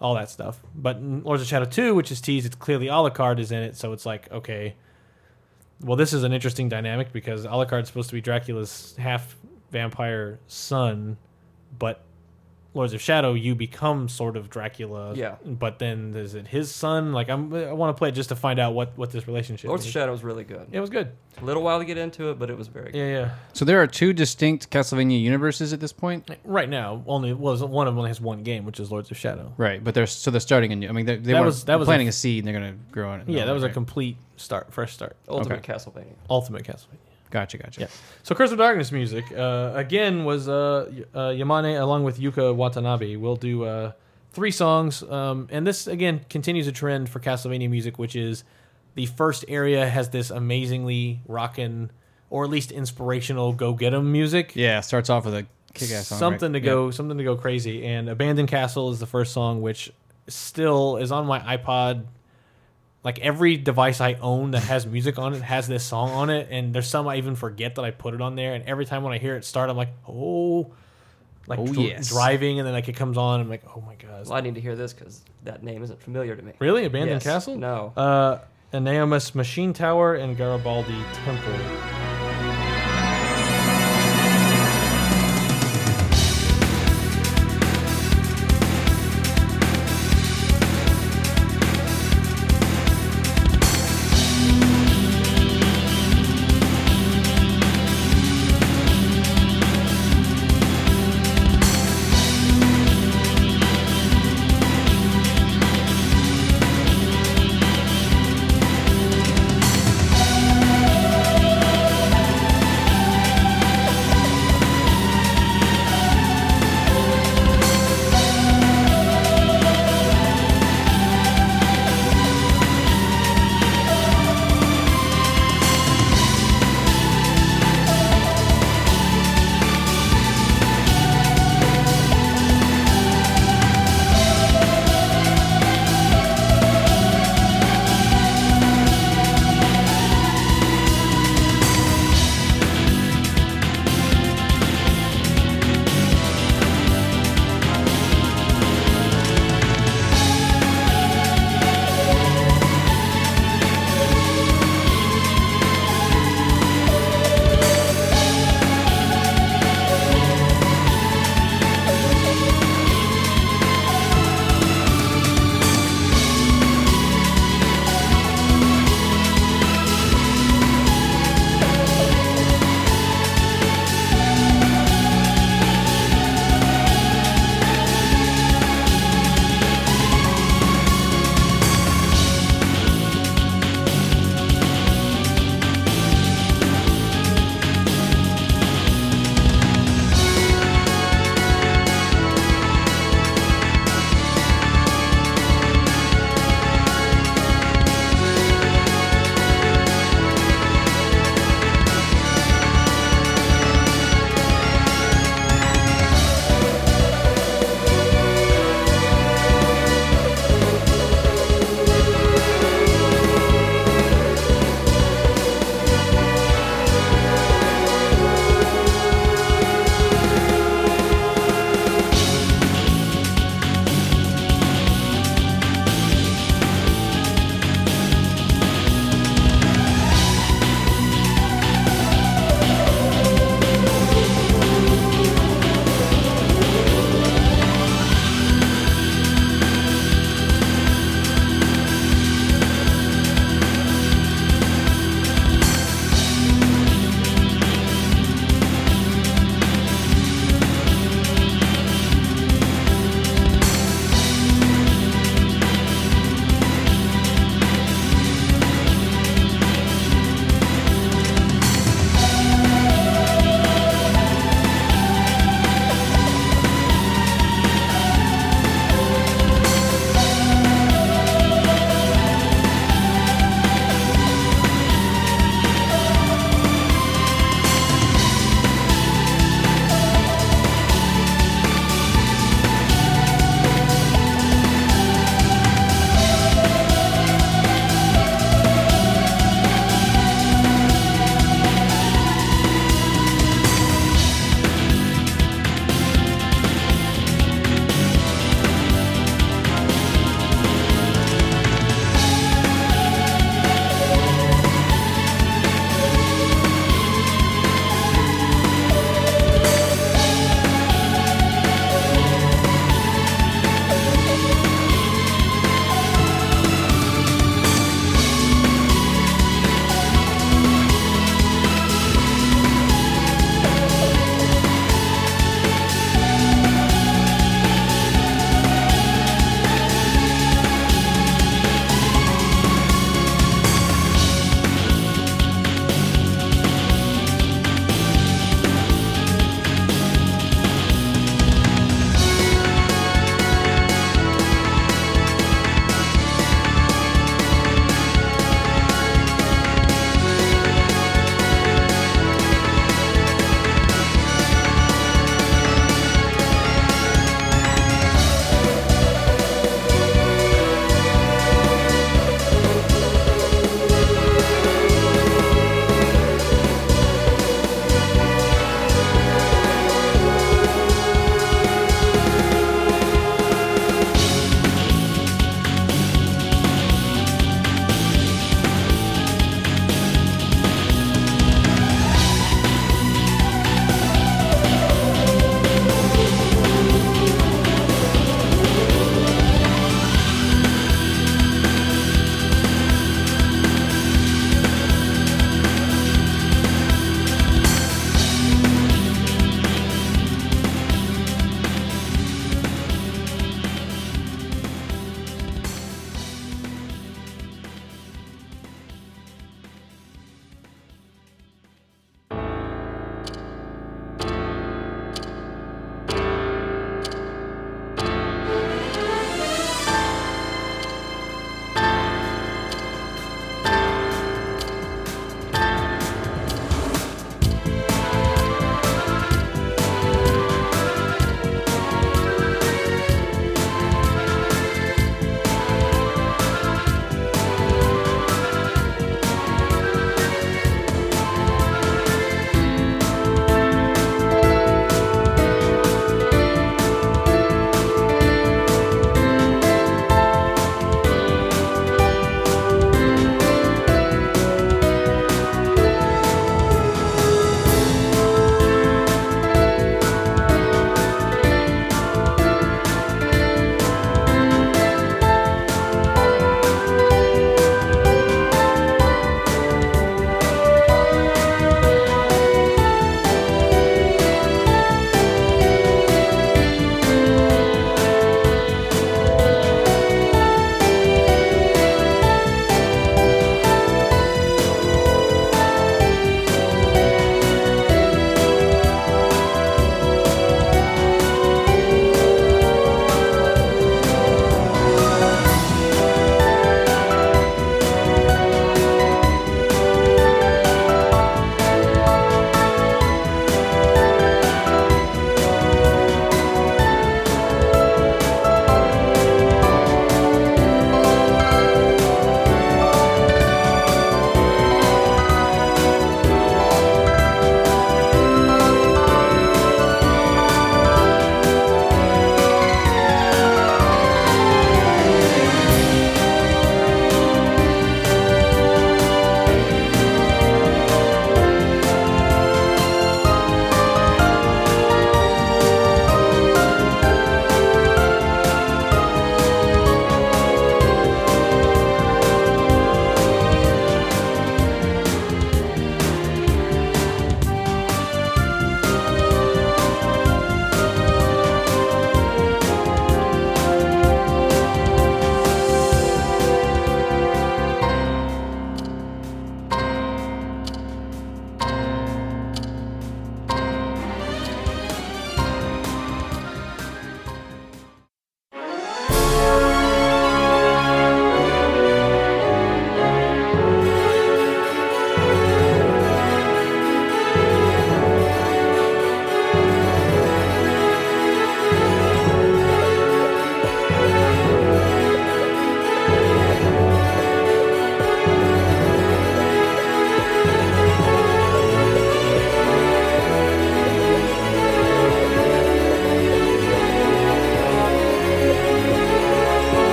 [0.00, 0.58] all that stuff.
[0.74, 3.76] But in Lords of Shadow Two, which is teased, it's clearly Alucard is in it,
[3.76, 4.74] so it's like okay.
[5.82, 9.36] Well, this is an interesting dynamic because Alucard's supposed to be Dracula's half
[9.70, 11.18] vampire son,
[11.78, 12.00] but
[12.74, 15.14] Lords of Shadow, you become sort of Dracula.
[15.14, 15.36] Yeah.
[15.46, 17.12] But then is it his son?
[17.12, 19.66] Like I'm, I want to play it just to find out what what this relationship.
[19.66, 19.68] Is.
[19.68, 19.88] Lords is.
[19.88, 20.66] of Shadow was really good.
[20.72, 21.12] It was good.
[21.40, 22.98] A little while to get into it, but it was very good.
[22.98, 23.30] Yeah, yeah.
[23.52, 26.28] So there are two distinct Castlevania universes at this point.
[26.44, 29.16] Right now, only was one of them only has one game, which is Lords of
[29.16, 29.52] Shadow.
[29.56, 30.88] Right, but they're so they're starting a new.
[30.88, 32.60] I mean, they, they That were was- that was a- planting a, seed and they're
[32.60, 33.28] gonna grow on it.
[33.28, 33.72] Yeah, that was a right.
[33.72, 35.72] complete start, fresh start, Ultimate Okay.
[35.72, 36.14] Castlevania.
[36.28, 36.98] ultimate Castlevania.
[37.34, 37.80] Gotcha, gotcha.
[37.80, 37.86] Yeah.
[38.22, 43.16] So Curse of Darkness music uh, again was uh, uh, Yamane along with Yuka Watanabe.
[43.16, 43.90] We'll do uh,
[44.30, 48.44] three songs, um, and this again continues a trend for Castlevania music, which is
[48.94, 51.90] the first area has this amazingly rockin'
[52.30, 54.54] or at least inspirational go get 'em music.
[54.54, 55.44] Yeah, starts off with a
[55.74, 56.20] kick-ass song.
[56.20, 56.60] something right?
[56.60, 59.92] to go something to go crazy and abandoned castle is the first song which
[60.28, 62.04] still is on my ipod
[63.04, 66.48] like every device i own that has music on it has this song on it
[66.50, 69.02] and there's some i even forget that i put it on there and every time
[69.04, 70.72] when i hear it start i'm like oh
[71.46, 72.08] like Oh, dr- yes.
[72.08, 74.54] driving and then like it comes on i'm like oh my god Well, I need
[74.54, 76.52] to hear this because that name isn't familiar to me.
[76.58, 77.24] really abandoned Yes.
[77.24, 77.92] castle No.
[77.96, 78.38] uh
[78.72, 82.03] Eneomaos Machine Tower and Garibaldi Temple.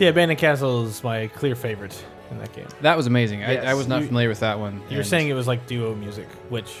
[0.00, 2.66] Yeah, Abandoned Castle is my clear favorite in that game.
[2.80, 3.44] That was amazing.
[3.44, 4.80] I, I was not You- familiar with that one.
[4.88, 6.74] You're and- saying it was like duo music, which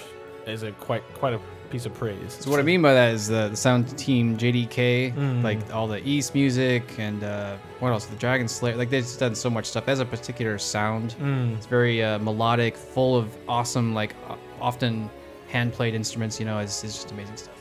[0.46, 1.40] is a quite quite a
[1.70, 2.38] piece of praise.
[2.40, 5.42] So what I mean by that is the, the sound team JDK, Mm.
[5.44, 8.06] like all the Ys music and uh, what else?
[8.06, 8.74] The Dragon Slayer.
[8.74, 9.84] Like they've just done so much stuff.
[9.84, 11.14] It has a particular sound.
[11.20, 11.56] Mm.
[11.56, 15.08] It's very uh, melodic, full of awesome, like o- often
[15.48, 16.40] hand played instruments.
[16.40, 17.54] You know, it's, it's just amazing stuff.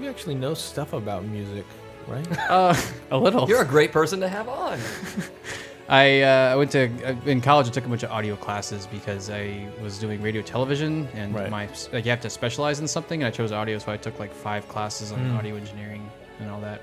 [0.00, 1.64] You actually know stuff about music,
[2.08, 2.26] right?
[2.50, 2.74] Uh,
[3.10, 3.48] a little.
[3.48, 4.78] You're a great person to have on.
[5.88, 7.68] I uh, I went to uh, in college.
[7.68, 11.50] I took a bunch of audio classes because I was doing radio television, and Right.
[11.50, 13.22] my like you have to specialize in something.
[13.22, 15.38] And I chose audio, so I took like five classes on Mm.
[15.38, 16.08] audio engineering
[16.40, 16.80] and all that.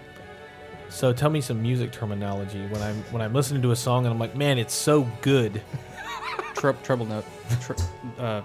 [0.89, 4.13] so tell me some music terminology when I'm when I'm listening to a song and
[4.13, 5.61] I'm like, man, it's so good.
[6.55, 7.25] Tre- treble note,
[7.61, 7.75] tre-
[8.19, 8.41] uh,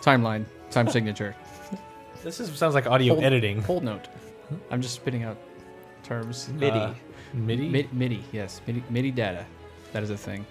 [0.00, 1.34] timeline, time signature,
[2.22, 3.60] This is sounds like audio Hold- editing.
[3.62, 4.08] hold note.
[4.70, 5.36] I'm just spitting out
[6.04, 6.48] terms.
[6.50, 6.78] MIDI.
[6.78, 6.94] Uh,
[7.32, 7.68] MIDI.
[7.68, 9.44] Mid- MIDI, yes, MIDI, MIDI data.
[9.92, 10.44] That is a thing.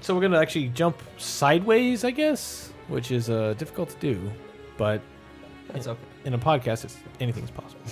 [0.00, 4.30] So we're gonna actually jump sideways, I guess, which is uh, difficult to do,
[4.78, 5.02] but
[5.74, 6.00] It's okay.
[6.24, 7.82] in a podcast, it's anything's possible.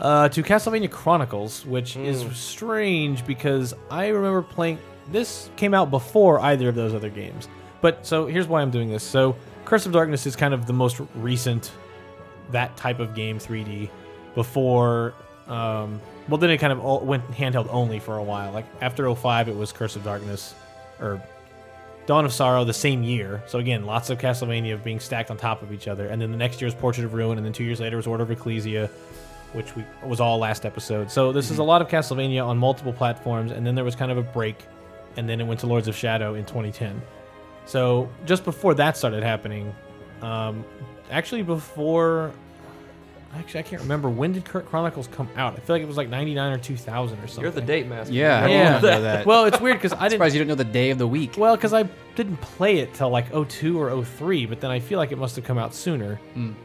[0.00, 2.32] Uh, to Castlevania Chronicles, which is Mm.
[2.32, 4.78] strange because I remember playing.
[5.12, 7.48] This came out before either of those other games,
[7.82, 9.02] but so here's why I'm doing this.
[9.02, 9.36] So
[9.66, 11.70] Curse of Darkness is kind of the most recent
[12.50, 13.90] that type of game 3D.
[14.34, 15.12] Before,
[15.48, 16.00] um,
[16.30, 18.52] well, then it kind of all went handheld only for a while.
[18.52, 20.54] Like after 05, it was Curse of Darkness,
[21.00, 21.20] or
[22.06, 23.42] Dawn of Sorrow the same year.
[23.46, 26.06] So again, lots of Castlevania being stacked on top of each other.
[26.06, 28.06] And then the next year was Portrait of Ruin, and then two years later was
[28.06, 28.88] Order of Ecclesia,
[29.52, 31.10] which we was all last episode.
[31.10, 34.12] So this is a lot of Castlevania on multiple platforms, and then there was kind
[34.12, 34.64] of a break,
[35.16, 37.02] and then it went to Lords of Shadow in 2010.
[37.66, 39.74] So just before that started happening,
[40.22, 40.64] um,
[41.10, 42.32] actually before.
[43.32, 45.54] Actually, I can't remember when did Cur- Chronicles come out.
[45.54, 47.42] I feel like it was like '99 or 2000 or something.
[47.42, 48.12] You're the date master.
[48.12, 48.78] Yeah, I You Yeah.
[48.80, 49.24] know that.
[49.26, 50.12] Well, it's weird because I didn't.
[50.12, 51.34] surprised you don't know the day of the week.
[51.38, 51.84] Well, because I
[52.16, 55.36] didn't play it till like 02 or 03, but then I feel like it must
[55.36, 56.18] have come out sooner.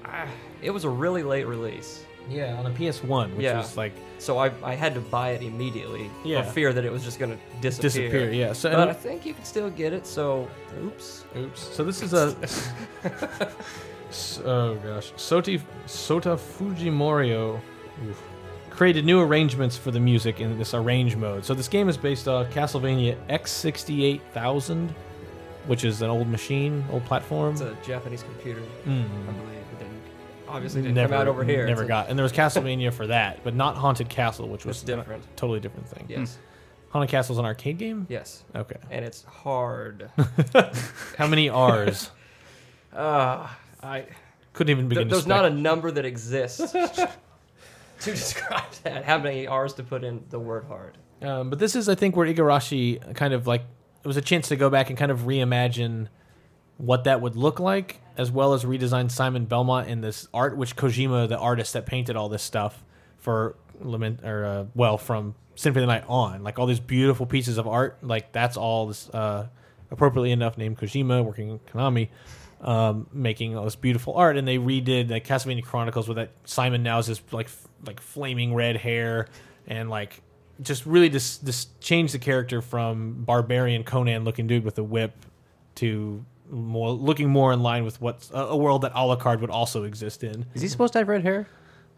[0.05, 0.27] Ah,
[0.63, 2.03] It was a really late release.
[2.27, 3.57] Yeah, on a PS1, which Yeah.
[3.57, 6.41] was like So I, I had to buy it immediately Yeah.
[6.41, 7.89] for fear that it was just going to disappear.
[7.89, 8.31] disappear.
[8.31, 8.53] Yeah.
[8.53, 10.47] So, But I think you can still get it, so
[10.83, 11.25] oops.
[11.37, 11.61] oops.
[11.61, 12.35] So this is a.
[14.45, 17.59] Oh gosh, Soti Sota Fujimorio
[18.07, 18.21] oof,
[18.69, 21.45] created new arrangements for the music in this arrange mode.
[21.45, 24.89] So this game is based on Castlevania X68000,
[25.67, 27.53] which is an old machine, old platform.
[27.53, 29.03] It's a Japanese computer, Mm.
[29.05, 29.49] I believe.
[29.73, 30.01] It didn't,
[30.47, 31.65] obviously didn't never come out over here.
[31.67, 32.09] Never got.
[32.09, 35.23] And there was Castlevania for that, but not Haunted Castle, which was different.
[35.23, 36.05] a totally different thing.
[36.09, 36.37] Yes.
[36.89, 38.07] Haunted Castle's an arcade game.
[38.09, 38.43] Yes.
[38.55, 38.77] Okay.
[38.89, 40.09] And it's hard.
[41.17, 42.09] How many R's?
[42.93, 43.47] uh,
[43.85, 44.05] I
[44.53, 47.09] Couldn't even begin th- to there's not a number that exists to
[48.03, 49.05] describe that.
[49.05, 50.97] How many R's to put in the word hard?
[51.21, 53.61] Um, but this is, I think, where Igarashi kind of like
[54.03, 56.07] it was a chance to go back and kind of reimagine
[56.77, 60.75] what that would look like, as well as redesign Simon Belmont in this art, which
[60.75, 62.83] Kojima, the artist that painted all this stuff
[63.17, 67.25] for Lament or uh, well from Symphony of the Night on, like all these beautiful
[67.25, 69.47] pieces of art, like that's all this uh,
[69.89, 72.09] appropriately enough named Kojima working in Konami.
[72.65, 76.81] Um, making all this beautiful art, and they redid the Castlevania Chronicles with that Simon
[76.81, 79.27] now is this like f- like flaming red hair,
[79.67, 80.23] and like
[80.61, 85.13] just really just just change the character from barbarian Conan looking dude with a whip
[85.75, 89.83] to more looking more in line with what a, a world that Alucard would also
[89.83, 90.47] exist in.
[90.55, 91.47] Is he supposed to have red hair?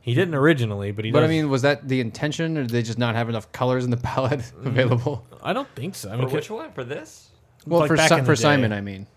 [0.01, 1.11] He didn't originally, but he.
[1.11, 3.86] But I mean, was that the intention, or did they just not have enough colors
[3.86, 5.26] in the palette available?
[5.41, 6.11] I don't think so.
[6.11, 6.74] I For which one?
[6.74, 7.30] For this?
[7.65, 8.41] Well, Like for Si- for day.
[8.41, 9.07] Simon, I mean.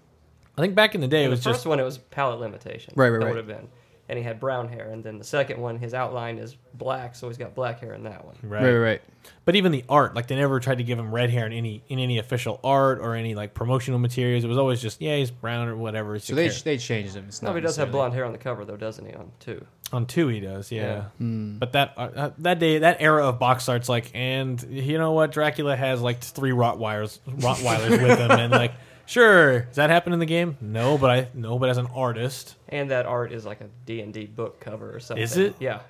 [0.59, 1.99] I think back in the day it In the was first just one, it was
[1.99, 2.93] palette limitation.
[2.97, 3.35] Right, right, that right.
[3.35, 3.69] would have been.
[4.09, 4.89] And he had brown hair.
[4.91, 8.03] And then the second one, his outline is black, so he's got black hair in
[8.03, 8.35] that one.
[8.43, 8.61] right.
[8.61, 9.03] Right, right, right.
[9.45, 11.85] But even the art, like they never tried to give him red hair in any
[11.89, 14.43] in any official art or any like promotional materials.
[14.43, 16.17] It was always just yeah, he's brown or whatever.
[16.17, 17.27] It's So they char- they changed him.
[17.29, 19.15] It's No, not he does have necessarily- blonde hair on the cover, though, doesn't he?
[19.15, 19.65] On two.
[19.93, 20.83] on two he does, yeah.
[20.83, 21.03] Yeah.
[21.19, 21.59] Hmm.
[21.59, 25.13] But that uh, uh, that day, that era of box art's like, and you know
[25.13, 25.31] what?
[25.31, 28.73] Dracula has like three Rottweilers, Rottweilers with him, and like,
[29.11, 30.57] sure, does that happen in the game?
[30.61, 34.27] No, but I no, but as an artist, And that art is like a D&D
[34.27, 35.23] book cover or something.
[35.23, 35.57] Is it?
[35.61, 35.81] Yeah.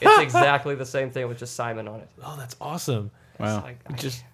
[0.00, 2.08] It's exactly the same thing with just Simon on it.
[2.24, 3.10] oh, that's awesome.
[3.34, 3.62] It's Wow.
[3.62, 4.24] like, I- Just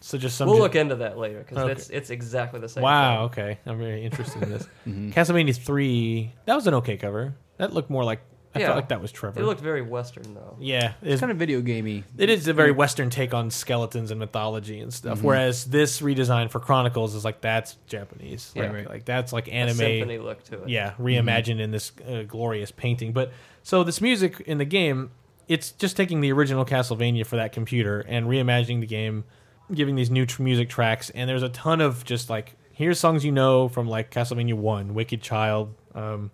[0.00, 0.48] so just some.
[0.48, 1.72] we'll ju- look into that later because Okay.
[1.72, 2.82] it's it's exactly the same.
[2.82, 3.28] wow.
[3.28, 3.44] thing.
[3.44, 4.68] Okay, I'm very interested in this.
[4.86, 5.10] Mm-hmm.
[5.12, 6.32] Castlevania three.
[6.44, 7.34] That was an okay cover.
[7.56, 8.20] That looked more like
[8.54, 8.66] I Yeah.
[8.66, 9.40] felt like that was Trevor.
[9.40, 10.56] It looked very Western though.
[10.60, 12.04] yeah, It's kind of video gamey.
[12.16, 15.18] It is a very Western take on skeletons and mythology and stuff.
[15.18, 15.26] Mm-hmm.
[15.26, 18.52] Whereas this redesign for Chronicles is like that's Japanese.
[18.54, 18.62] Yeah.
[18.64, 18.88] like, Right.
[18.88, 19.76] like that's like A anime.
[19.76, 20.68] symphony look to it.
[20.68, 23.12] Yeah, reimagined in this uh, glorious painting.
[23.12, 23.32] But
[23.62, 25.10] so this music in the game,
[25.48, 29.24] it's just taking the original Castlevania for that computer and reimagining the game
[29.72, 33.24] giving these new tr- music tracks, and there's a ton of just like here's songs
[33.24, 36.30] you know from like Castlevania One, Wicked Child, um,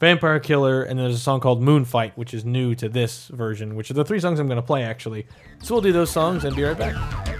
[0.00, 3.90] Vampire Killer, and there's a song called Moonfight, which is new to this version, which
[3.90, 5.26] are the three songs I'm going to play actually.
[5.62, 7.33] So we'll do those songs and be right back.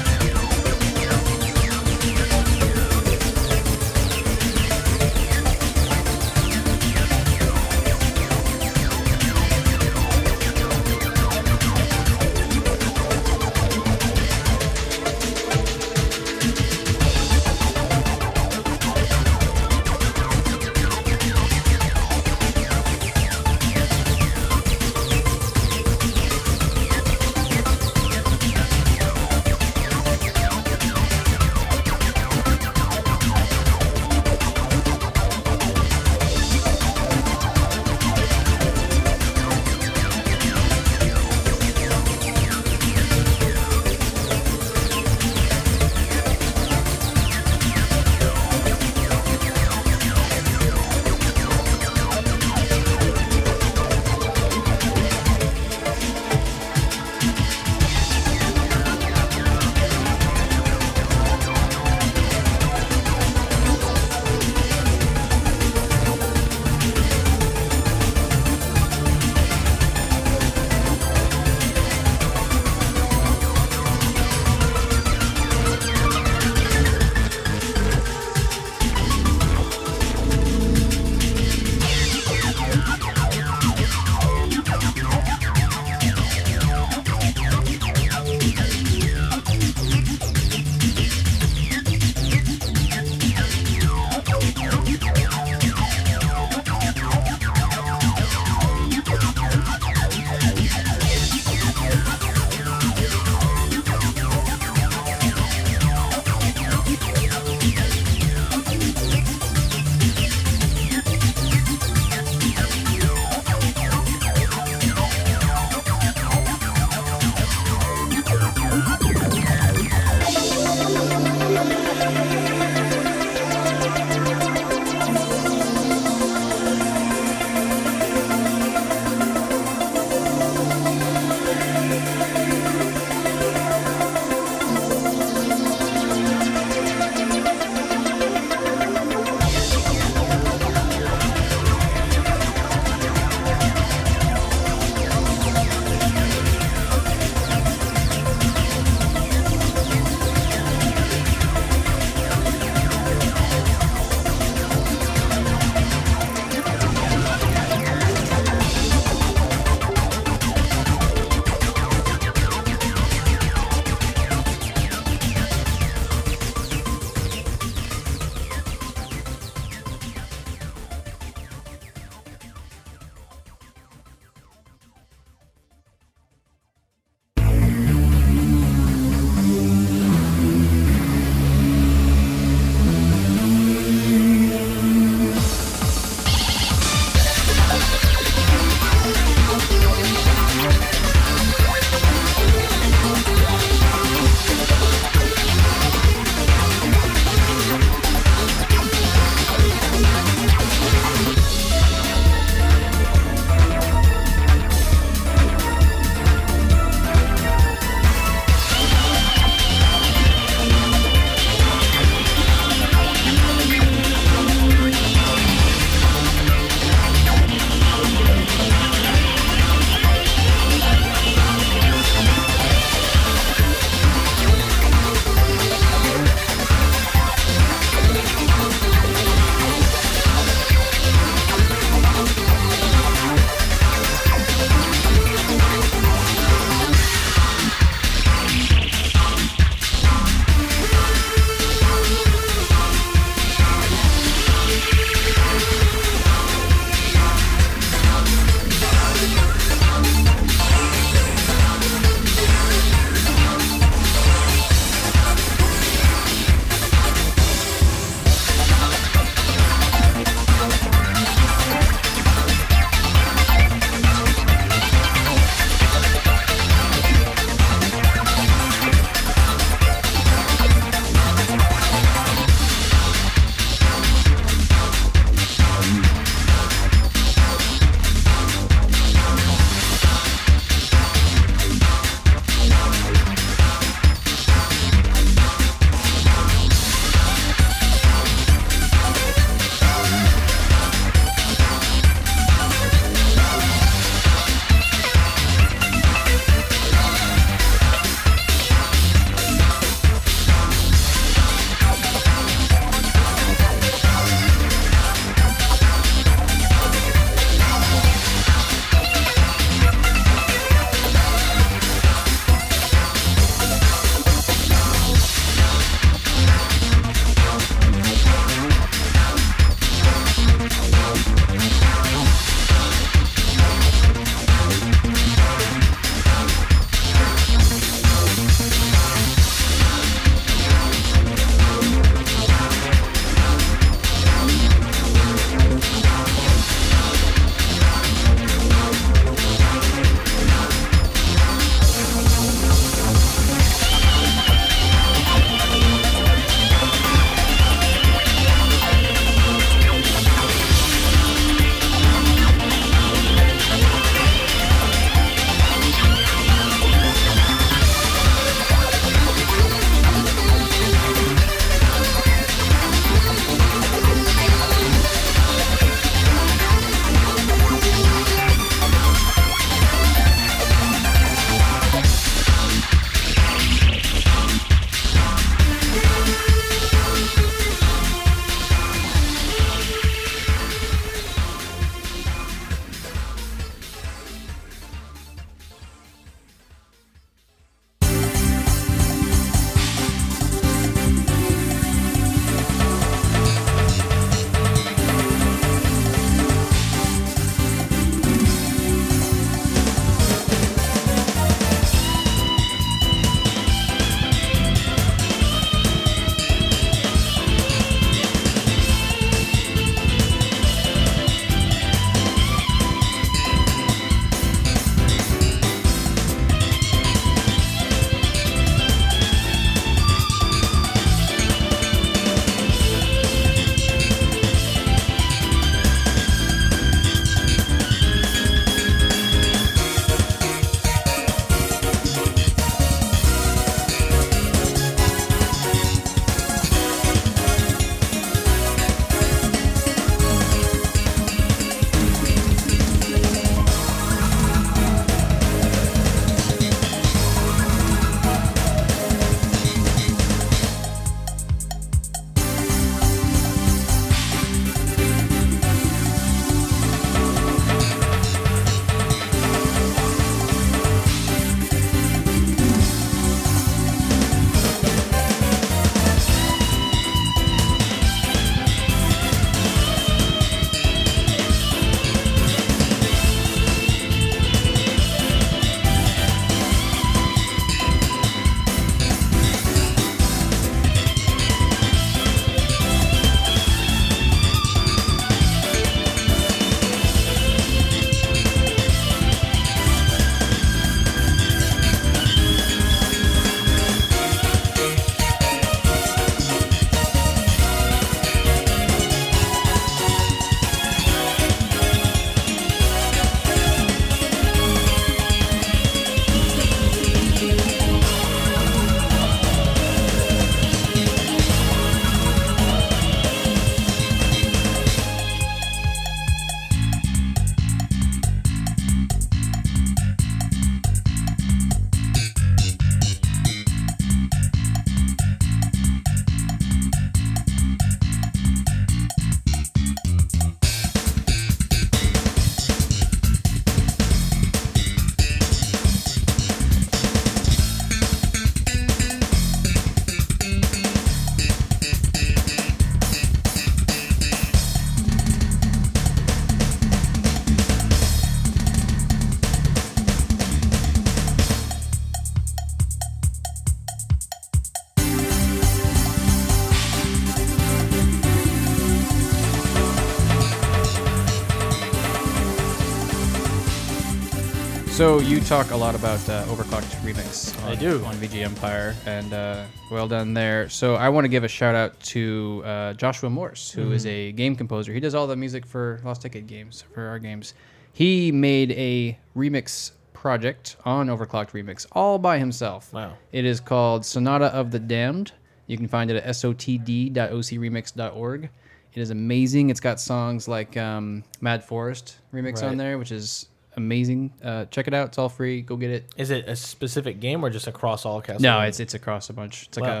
[565.04, 567.54] So you talk a lot about uh, Overclocked Remix.
[567.64, 568.02] On, I do.
[568.06, 570.70] on VG Empire, and uh, well done there.
[570.70, 574.32] So I want to give a shout out to uh, Joshua Morse, who is a
[574.32, 574.94] game composer.
[574.94, 577.52] He does all the music for Lost Decade games, for our games.
[577.92, 582.90] He made a remix project on Overclocked Remix all by himself.
[582.90, 583.12] Wow.
[583.30, 585.32] It is called Sonata of the Damned.
[585.66, 588.48] You can find it at sotd.ocremix.org.
[588.94, 589.68] It is amazing.
[589.68, 592.70] It's got songs like um, Mad Forest remix Right.
[592.70, 594.32] on there, which is amazing.
[594.42, 595.08] Uh, check it out.
[595.08, 595.62] It's all free.
[595.62, 596.04] Go get it.
[596.16, 598.40] Is it a specific game or just across all Castlevania?
[598.40, 599.64] No, it's it's across a bunch.
[599.68, 600.00] It's like Wow.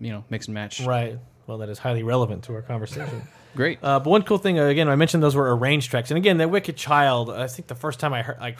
[0.00, 0.80] a you know mix and match.
[0.80, 1.18] right.
[1.46, 3.22] Well, that is highly relevant to our conversation.
[3.56, 3.78] Great.
[3.82, 6.36] Uh, but one cool thing, uh, again, I mentioned those were arranged tracks, and again,
[6.38, 7.30] that Wicked Child.
[7.30, 8.58] I think the first time I heard, like,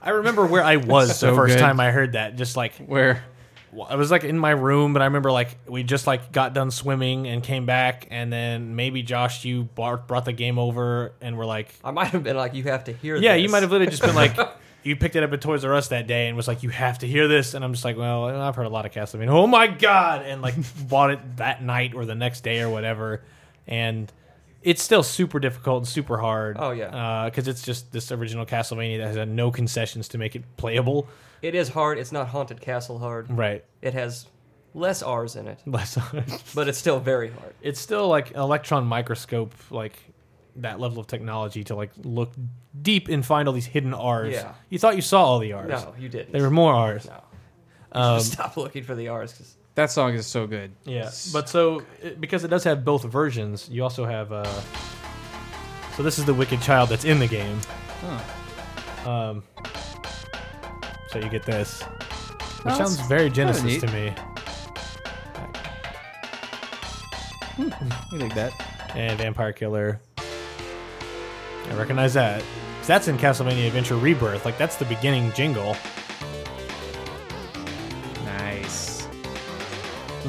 [0.00, 1.60] I remember where I was So the first good.
[1.60, 2.36] time I heard that.
[2.36, 3.22] Just like Where
[3.88, 6.70] I was like in my room, but I remember like we just like got done
[6.70, 11.38] swimming and came back, and then maybe Josh, you brought, brought the game over, and
[11.38, 13.42] we're like, I might have been like, you have to hear yeah, this.
[13.42, 14.36] you might have literally just been like.
[14.82, 17.00] You picked it up at Toys R Us that day and was like, "You have
[17.00, 19.28] to hear this," and I'm just like, "Well, I've heard a lot of Castlevania.
[19.28, 20.54] Oh my god!" And like
[20.88, 23.20] bought it that night or the next day or whatever,
[23.66, 24.10] and
[24.62, 26.56] it's still super difficult and super hard.
[26.58, 27.24] Oh, yeah.
[27.26, 31.08] because it's just this original Castlevania that has had no concessions to make it playable.
[31.42, 31.98] It is hard.
[31.98, 33.30] It's not Haunted Castle hard.
[33.30, 33.64] Right.
[33.80, 34.26] It has
[34.74, 35.96] less R's in it, Less.
[35.96, 37.54] R's, but it's still very hard.
[37.62, 39.98] it's still like electron microscope, like
[40.56, 42.32] that level of technology to like look
[42.82, 44.32] deep and find all these hidden R's.
[44.34, 44.52] Yeah.
[44.68, 45.68] You thought you saw all the R's.
[45.70, 46.32] No, you didn't.
[46.32, 47.06] There were more R's.
[47.06, 47.22] no.
[47.92, 49.32] Um, Stop looking for the R's.
[49.32, 50.72] 'cause- that song is so good.
[50.84, 54.30] Yeah, but so it, because it does have both versions, you also have.
[54.32, 54.44] Uh,
[55.96, 57.58] so this is the Wicked Child that's in the game.
[58.02, 59.10] Huh.
[59.10, 59.42] Um,
[61.10, 64.14] so you get this, which Oh, sounds very Genesis to me.
[68.12, 68.52] We like that.
[68.94, 70.00] And Vampire Killer.
[70.18, 72.42] I recognize that.
[72.86, 74.44] That's in Castlevania Adventure Rebirth.
[74.44, 75.76] Like that's the beginning jingle,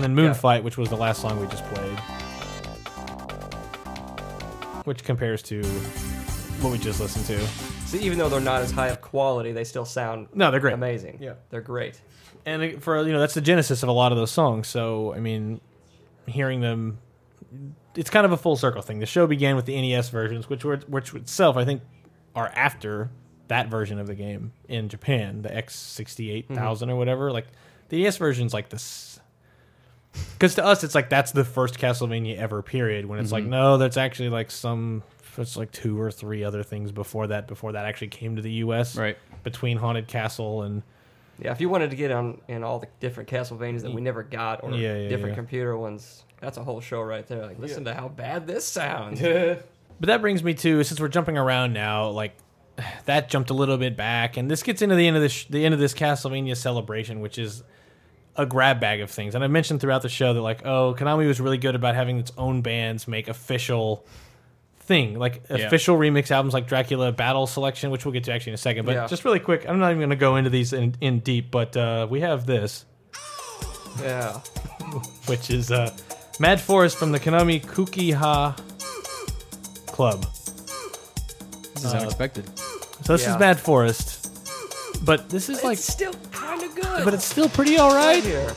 [0.03, 1.99] and then Moonfight, which was the last song we just played,
[4.85, 5.63] which compares to
[6.61, 7.39] what we just listened to.
[7.87, 10.73] So even though they're not as high of quality, they still sound No, they're great.
[10.73, 11.17] amazing.
[11.21, 11.33] Yeah.
[11.49, 11.99] They're great.
[12.45, 15.13] and uh, for you know that's the genesis of a lot of those songs so
[15.13, 15.61] i mean
[16.25, 16.97] hearing them
[17.95, 20.65] it's kind of a full circle thing the show began with the nes versions which
[20.65, 21.83] were which itself i think
[22.33, 23.11] are after
[23.47, 26.89] that version of the game in japan the x68000 mm-hmm.
[26.89, 27.45] or whatever like
[27.89, 29.10] the nes version's like this
[30.33, 33.51] because to us it's like that's the first castlevania ever period when it's like mm-hmm.
[33.51, 35.03] no that's actually like some
[35.37, 38.51] it's like two or three other things before that before that actually came to the
[38.51, 39.17] us Right.
[39.43, 40.83] between haunted castle and
[41.39, 44.23] Yeah, if you wanted to get on in all the different Castlevanias that we never
[44.23, 45.35] got, or Yeah, yeah, different yeah.
[45.35, 47.45] computer ones, that's a whole show right there.
[47.45, 49.21] Like, listen to how bad this sounds.
[50.01, 52.35] But that brings me to since we're jumping around now, like
[53.05, 55.63] that jumped a little bit back, and this gets into the end of this the
[55.63, 57.63] end of this Castlevania celebration, which is
[58.35, 59.35] a grab bag of things.
[59.35, 62.17] And I mentioned throughout the show that like, oh, Konami was really good about having
[62.19, 64.05] its own bands make official
[64.81, 65.57] thing, like Yeah.
[65.67, 68.85] official remix albums like Dracula Battle Selection, which we'll get to actually in a second.
[68.85, 69.07] But Yeah.
[69.07, 71.75] just really quick, I'm not even going to go into these in, in deep, but
[71.77, 72.85] uh, we have this,
[74.01, 74.39] yeah.
[75.27, 75.91] which is uh,
[76.39, 78.57] Mad Forest from the Konami Kukeiha
[79.87, 80.21] Club.
[81.73, 82.45] This is Uh, unexpected.
[83.03, 83.33] So this Yeah.
[83.35, 84.10] is Mad Forest,
[85.03, 87.03] but this is like, it's still kind of good.
[87.05, 88.23] but it's still pretty all right.
[88.23, 88.53] here.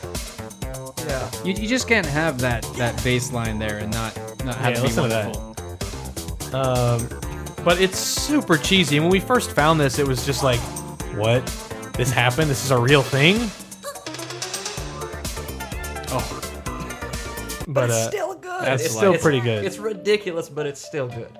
[1.07, 1.31] Yeah.
[1.45, 4.79] You, you just can't have that that bass line there and not not have Yeah,
[4.79, 6.55] it be listen to that.
[6.55, 8.97] Um, but it's super cheesy.
[8.97, 10.61] And when we first found this, it was just like,
[11.17, 11.45] what?
[11.95, 12.51] This happened?
[12.51, 13.37] This is a real thing?
[16.11, 16.41] Oh.
[17.67, 18.63] But, But, it's uh, still good.
[18.65, 19.65] that's it's still it's- pretty good.
[19.65, 21.31] It's ridiculous, but it's still good.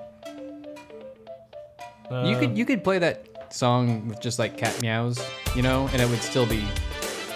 [2.11, 3.25] You could you could play that
[3.55, 5.19] song with just like cat meows,
[5.55, 6.67] you know, and it would still be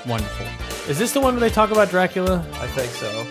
[0.05, 0.45] wonderful.
[0.89, 2.45] is this the one where they talk about Dracula?
[2.53, 3.25] I think so.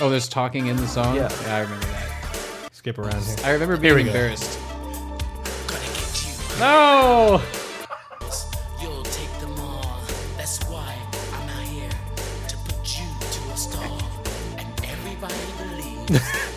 [0.00, 1.16] Oh, there's talking in the song.
[1.16, 1.28] Yeah.
[1.46, 2.68] I remember that.
[2.72, 3.36] Skip around here.
[3.44, 4.58] I remember being we embarrassed.
[5.66, 6.60] Gonna get you.
[6.60, 7.42] No!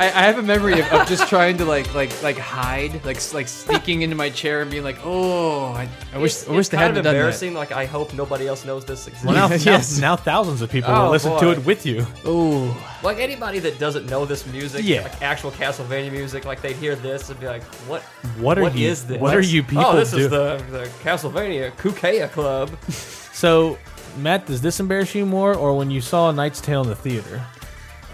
[0.00, 3.18] I, I have a memory of, of just trying to like like like hide, like
[3.34, 6.68] like sneaking into my chair and being like, oh, I, I wish I wish it's
[6.70, 7.18] they kind hadn't of done that.
[7.20, 7.52] embarrassing.
[7.54, 9.26] Like, I hope nobody else knows this exists.
[9.26, 9.98] Well, now, Yes.
[9.98, 11.52] now, now thousands of people Oh, will listen to boy.
[11.52, 12.06] it with you.
[12.24, 15.02] Oh, Like anybody that doesn't know this music, Yeah.
[15.02, 18.00] like actual Castlevania music, like they'd hear this and be like, "What?
[18.38, 19.20] What are what you- is this?
[19.20, 22.70] what are you people Oh, this doing?" is the the Castlevania Kukeiha Club."
[23.32, 23.78] So,
[24.18, 26.94] Matt, does this embarrass you more or when you saw A Knight's Tale in the
[26.96, 27.40] theater?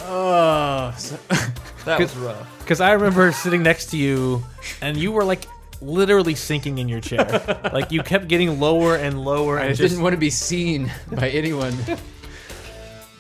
[0.07, 0.95] Oh.
[0.97, 1.19] So,
[1.85, 2.59] That was rough.
[2.61, 4.43] Because I remember sitting next to you,
[4.83, 5.47] and you were like
[5.81, 7.61] literally sinking in your chair.
[7.73, 10.91] like you kept getting lower and lower, I and just didn't want to be seen
[11.13, 11.77] by anyone.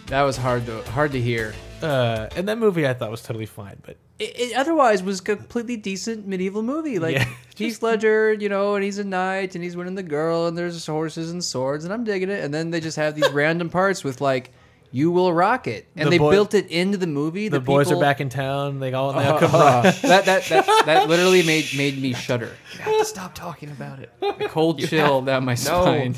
[0.07, 1.55] that was hard to hard to hear.
[1.82, 5.22] uh, and that movie I thought was totally fine, but It, it otherwise was a
[5.22, 6.99] completely decent medieval movie.
[6.99, 7.28] Like Yeah.
[7.57, 10.84] Heath Ledger, you know, and he's a knight and he's winning the girl and there's
[10.87, 12.43] horses and swords and I'm digging it.
[12.43, 14.51] And then they just have these random parts with like,
[14.97, 17.49] "You will rock it," and The they boy- built it into the movie.
[17.49, 18.80] the that boys are back in town.
[18.80, 20.01] They all now Uh, come uh, rush.
[20.12, 22.51] that, that that that literally made made me shudder.
[22.72, 24.11] You have to stop talking about it.
[24.22, 26.14] A cold chill down my spine.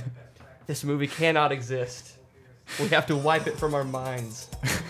[0.66, 2.12] This movie cannot exist.
[2.78, 4.48] We have to wipe it from our minds.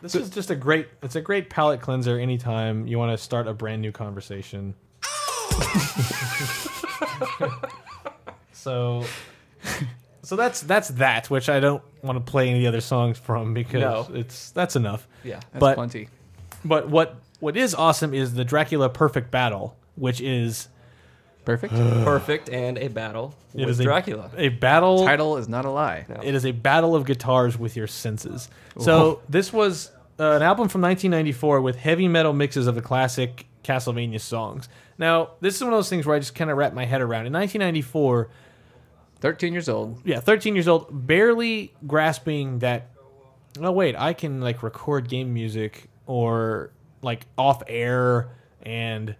[0.00, 0.86] This is just a great.
[1.02, 2.20] It's a great palate cleanser.
[2.20, 4.74] Anytime you want to start a brand new conversation.
[8.52, 9.04] so,
[10.28, 11.30] so that's that's that.
[11.30, 14.06] Which I don't want to play any other songs from because No.
[14.14, 15.08] it's that's enough.
[15.24, 15.36] Yeah.
[15.52, 16.08] That's But- plenty.
[16.64, 20.68] But what what is awesome is the Dracula Perfect Battle, which is
[21.46, 21.72] Perfect.
[22.04, 24.30] Perfect and a battle it with is a, Dracula.
[24.36, 25.06] a battle.
[25.06, 26.04] Title is not a lie.
[26.08, 26.20] No.
[26.22, 28.50] It is a battle of guitars with your senses.
[28.78, 33.46] So this was uh, an album from 1994 with heavy metal mixes of the classic
[33.64, 34.68] Castlevania songs.
[34.98, 37.00] Now, this is one of those things where I just kind of wrap my head
[37.00, 37.26] around.
[37.26, 38.28] In 1994,
[39.20, 40.00] Thirteen years old.
[40.04, 42.90] yeah, 13 years old, barely grasping that.
[43.60, 46.70] Oh wait, I can like record game music or
[47.02, 48.30] like off air
[48.62, 49.16] and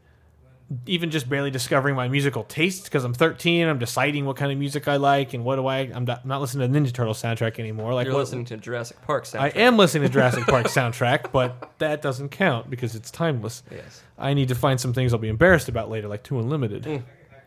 [0.86, 3.66] even just barely discovering my musical tastes because I'm 13.
[3.66, 5.78] I'm deciding what kind of music I like and what do I.
[5.78, 7.94] I'm not, not listening to the Ninja Turtle soundtrack anymore.
[7.94, 9.40] Like You're what- listening to Jurassic Park soundtrack.
[9.40, 13.62] I am listening to Jurassic Park soundtrack, but that doesn't count because it's timeless.
[13.70, 14.02] Yes.
[14.18, 17.02] I need to find some things I'll be embarrassed about later, like 2 Unlimited.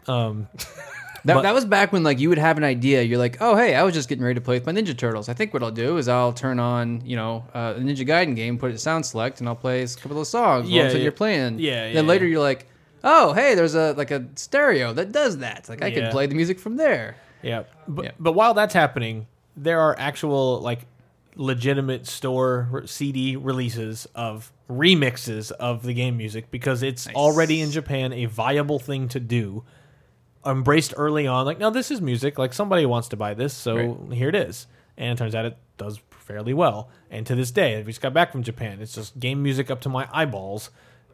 [0.07, 0.47] Um,
[1.26, 3.01] That, But- that was back when like you would have an idea.
[3.03, 5.30] You're like, oh hey, I was just getting ready to play with my Ninja Turtles.
[5.30, 8.36] I think what I'll do is I'll turn on you know uh, a Ninja Gaiden
[8.36, 10.69] game, put it to sound select, and I'll play a couple of songs.
[10.69, 10.97] Yeah, Yeah, yeah.
[10.97, 11.59] you're playing.
[11.59, 12.67] Yeah, yeah, Then later you're like,
[13.03, 15.69] oh hey, there's a like a stereo that does that.
[15.69, 17.15] Like I can play the music from there.
[17.43, 17.63] yeah.
[17.88, 18.11] But, Yeah.
[18.19, 20.86] but while that's happening, there are actual, like,
[21.36, 28.11] legitimate store CD releases of remixes of the game music because it's already in Japan
[28.13, 29.63] a viable thing to do.
[30.45, 32.37] Embraced early on, like, no, this is music.
[32.39, 34.13] Like, somebody wants to buy this, so Right.
[34.13, 34.67] here it is.
[34.97, 36.89] And it turns out it does fairly well.
[37.09, 38.79] And to this day, we just got back from Japan.
[38.81, 40.69] It's just game music up to my eyeballs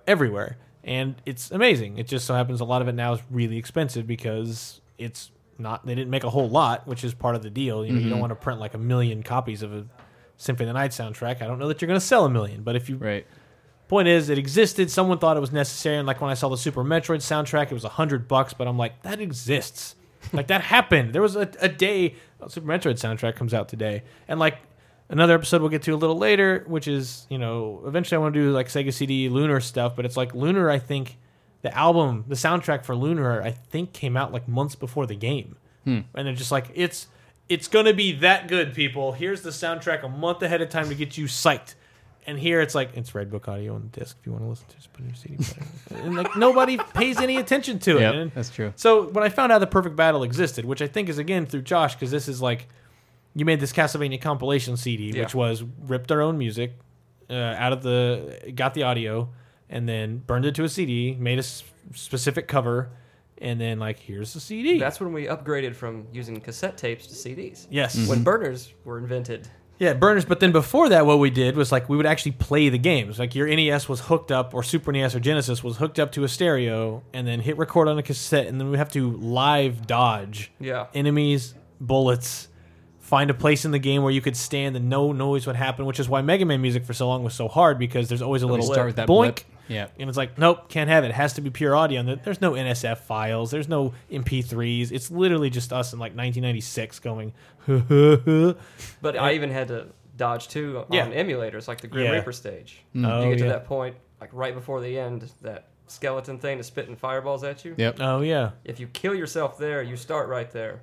[0.06, 0.58] everywhere.
[0.84, 1.98] And it's amazing.
[1.98, 5.86] It just so happens a lot of it now is really expensive because it's not,
[5.86, 7.86] they didn't make a whole lot, which is part of the deal.
[7.86, 8.22] You know, you don't mm-hmm.
[8.22, 9.86] want to print like a million copies of a
[10.38, 11.42] Symphony of the Night soundtrack.
[11.42, 13.26] I don't know that you're going to sell a million, but if you Right.
[13.88, 14.92] Point is, it existed.
[14.92, 17.74] Someone thought it was necessary, and like when I saw the Super Metroid soundtrack, it
[17.74, 18.54] was a hundred bucks.
[18.54, 19.96] But I'm like, that exists.
[20.34, 21.14] like that happened.
[21.14, 22.16] There was a, a day
[22.48, 24.58] Super Metroid soundtrack comes out today, and like
[25.10, 28.34] another episode we'll get to a little later, which is you know eventually I want
[28.34, 30.70] to do like Sega CD Lunar stuff, but it's like Lunar.
[30.70, 31.18] I think
[31.62, 35.58] the album, the soundtrack for Lunar, I think came out like months before the game,
[35.84, 36.02] hmm.
[36.14, 37.08] and they're just like it's
[37.50, 39.14] it's gonna be that good, people.
[39.14, 41.76] Here's the soundtrack a month ahead of time to get you psyched.
[42.28, 44.18] And here it's like it's Redbook audio on the disc.
[44.20, 46.04] If you want to listen to, it, just put it in your CD player.
[46.04, 48.02] and like nobody pays any attention to it.
[48.02, 48.74] Yep, And that's true.
[48.76, 51.62] So when I found out the Perfect Battle existed, which I think is again through
[51.62, 52.68] Josh, because this is like
[53.34, 55.24] you made this Castlevania compilation CD, Yeah.
[55.24, 56.74] which was ripped our own music
[57.30, 59.30] uh, out of the, got the audio,
[59.70, 61.64] and then burned it to a CD, made a s-
[61.94, 62.90] specific cover,
[63.40, 64.80] and then like here's the CD.
[64.80, 67.68] That's when we upgraded from using cassette tapes to CDs.
[67.70, 68.08] yes.
[68.10, 69.48] When burners were invented.
[69.80, 70.26] Yeah, burners.
[70.26, 73.20] But then before that, what we did was like we would actually play the games.
[73.20, 76.24] Like your NES was hooked up, or Super NES or Genesis was hooked up to
[76.24, 79.86] a stereo, and then hit record on a cassette, and then we have to live
[79.86, 80.88] dodge Yeah.
[80.94, 82.48] enemies, bullets,
[83.00, 85.86] find a place in the game where you could stand and no noise would happen.
[85.86, 88.42] Which is why Mega Man music for so long was so hard because there's always
[88.42, 89.24] a little start with that boink.
[89.36, 89.40] blip.
[89.68, 89.88] Yeah.
[90.00, 91.10] And it's like, nope, can't have it.
[91.10, 92.00] It has to be pure audio.
[92.02, 93.52] And there's no NSF files.
[93.52, 94.92] There's no MP3s.
[94.92, 97.34] It's literally just us in like 1996 going,
[99.02, 101.08] But I even had to dodge too on Yeah.
[101.10, 102.12] emulators, like the Grim Yeah.
[102.12, 102.82] Reaper stage.
[102.96, 103.52] Oh, you get to yeah.
[103.54, 107.76] that point, like right before the end, that skeleton thing is spitting fireballs at you.
[107.78, 107.98] Yep.
[108.00, 108.52] oh yeah.
[108.66, 110.82] If you kill yourself there, you start right there,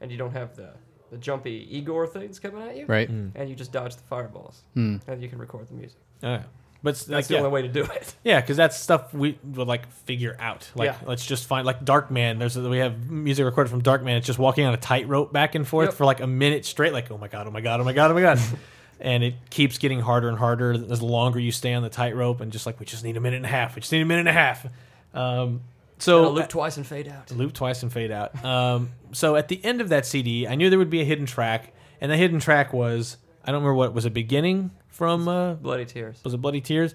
[0.00, 0.70] and you don't have the
[1.10, 3.06] the jumpy Igor things coming at you, Right.
[3.08, 4.96] and you just dodge the fireballs, Hmm.
[5.06, 5.98] and you can record the music.
[6.22, 6.42] Oh, yeah.
[6.84, 7.40] But That's like, the yeah.
[7.40, 8.14] only way to do it.
[8.24, 10.68] Yeah, because that's stuff we would like figure out.
[10.74, 10.96] Like, Yeah.
[11.06, 12.40] let's just find like Darkman.
[12.40, 14.16] There's we have music recorded from Darkman.
[14.16, 15.94] It's just walking on a tightrope back and forth Yep.
[15.94, 16.92] for like a minute straight.
[16.92, 18.40] Like, oh my god, oh my god, oh my god, oh my god,
[19.00, 22.40] and it keeps getting harder and harder as the longer you stay on the tightrope.
[22.40, 23.76] And just like we just need a minute and a half.
[23.76, 24.66] We just need a minute and a half.
[25.14, 25.60] Um,
[25.98, 27.30] so loop twice and fade out.
[27.30, 28.44] loop twice and fade out.
[28.44, 31.26] Um, so at the end of that CD, I knew there would be a hidden
[31.26, 35.54] track, and the hidden track was I don't remember what was a beginning from uh,
[35.54, 36.20] Bloody tears.
[36.24, 36.94] was it Bloody Tears?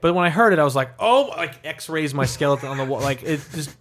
[0.00, 2.76] But when I heard it, I was like, oh, like X rays my skeleton on
[2.76, 3.00] the wall.
[3.00, 3.74] Like it just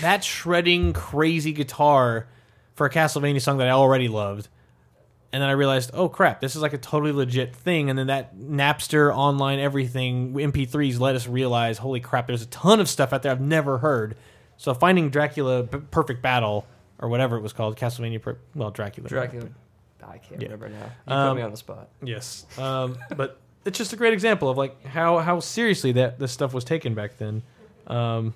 [0.00, 2.26] that shredding crazy guitar
[2.74, 4.48] for a Castlevania song that I already loved.
[5.32, 7.90] And then I realized, oh crap, this is like a totally legit thing.
[7.90, 12.80] And then that Napster online everything MP3s let us realize, holy crap, there's a ton
[12.80, 14.16] of stuff out there I've never heard.
[14.56, 16.66] So finding Dracula Perfect Battle
[16.98, 19.50] or whatever it was called, Castlevania, per- well Dracula, Dracula.
[20.02, 20.48] I can't Yeah.
[20.48, 20.90] remember now.
[21.06, 21.88] You Um, put me on the spot.
[22.02, 26.32] Yes, um, but it's just a great example of like how how seriously that this
[26.32, 27.42] stuff was taken back then.
[27.86, 28.34] Um,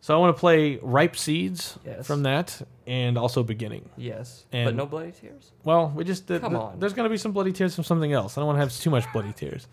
[0.00, 2.06] so I want to play "Ripe Seeds" Yes.
[2.06, 5.50] from that, and also "Beginning." Yes, and- but no bloody tears.
[5.64, 6.78] Well, we just did, Come on.
[6.80, 8.36] There's going to be some bloody tears from something else.
[8.36, 9.66] I don't want to have too much bloody tears.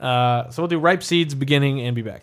[0.00, 2.22] Uh, so we'll do "Ripe Seeds," "Beginning," and be back.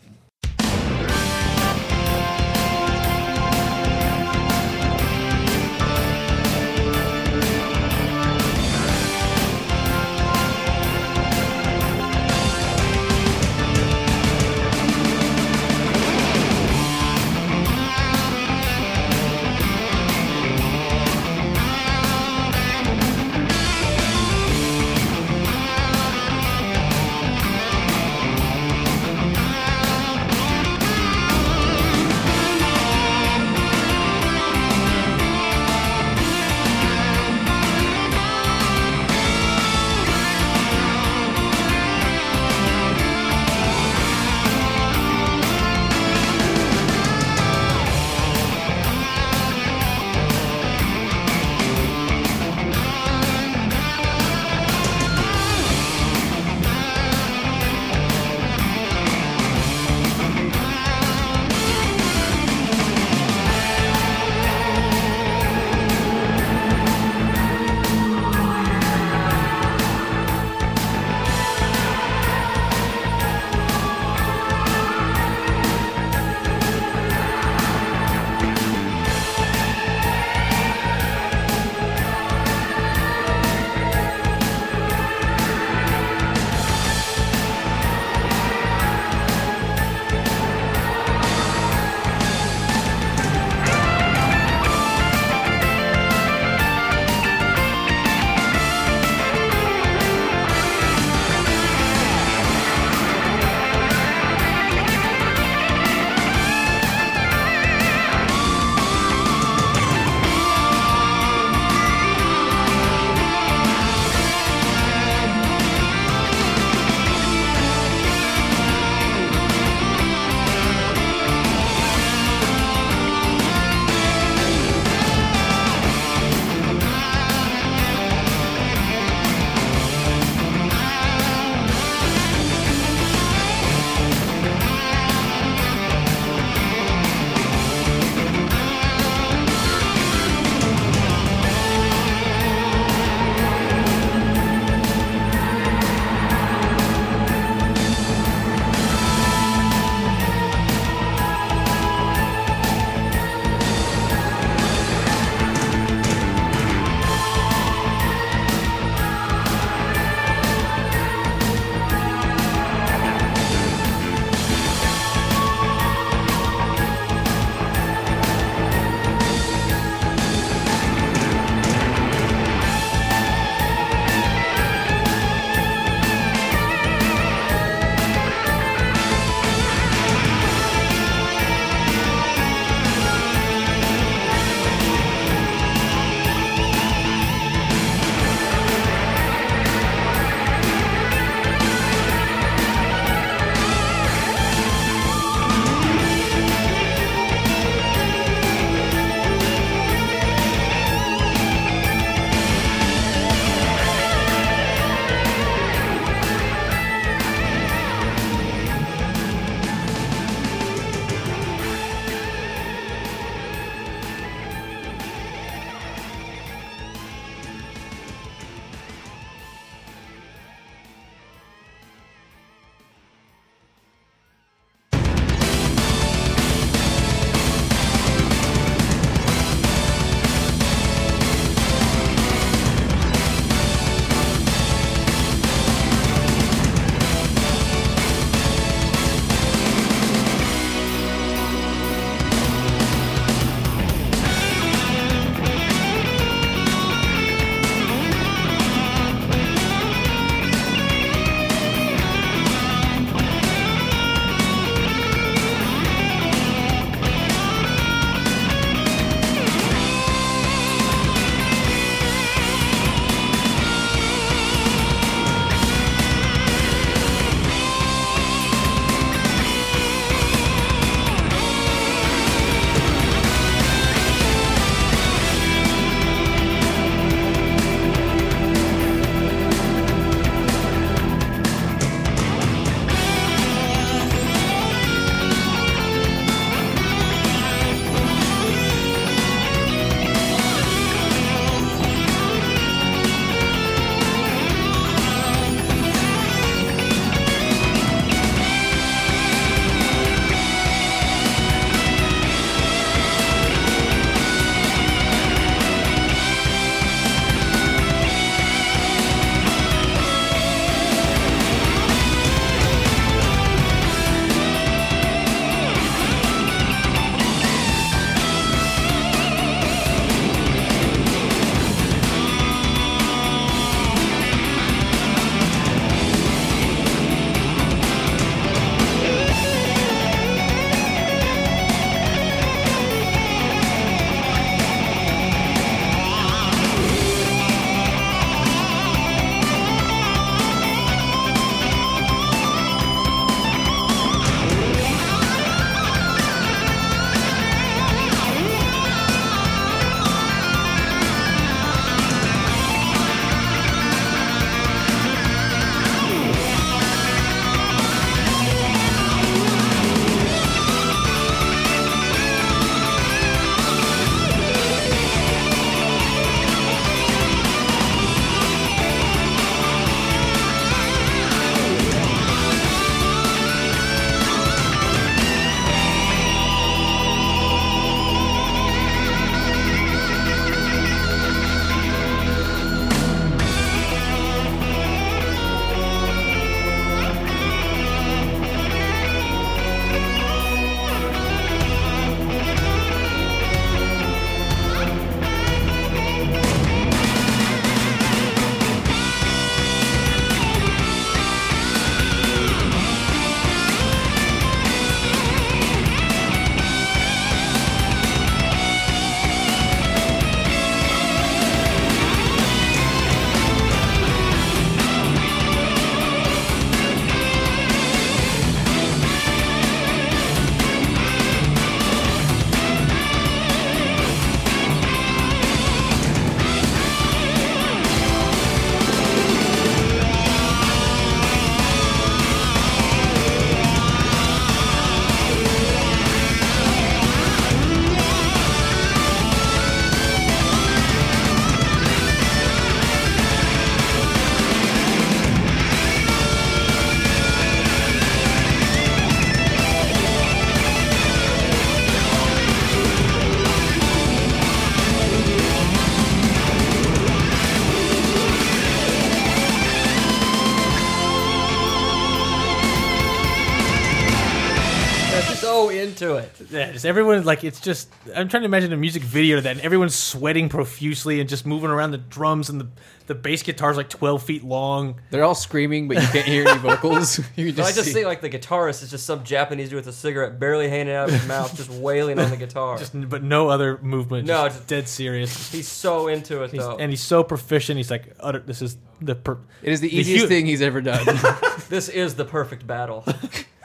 [466.50, 467.90] Yeah, just everyone like it's just.
[468.16, 471.46] I'm trying to imagine a music video to that, and everyone's sweating profusely and just
[471.46, 472.68] moving around the drums, and the
[473.08, 475.00] the bass guitar's like 12 feet long.
[475.12, 477.20] They're all screaming, but you can't hear any vocals.
[477.36, 477.94] You can So I just, just see.
[477.94, 481.10] see like the guitarist is just some Japanese dude with a cigarette barely hanging out
[481.10, 482.78] of his mouth, just wailing on the guitar.
[482.80, 484.28] Just but no other movement.
[484.28, 485.52] No, just just- dead serious.
[485.52, 486.78] He's so into it He's, though.
[486.78, 487.78] and he's so proficient.
[487.78, 489.14] He's like, utter, this is the.
[489.16, 491.06] Per- it is the the easiest hu- thing he's ever done.
[491.70, 493.06] this is the perfect battle.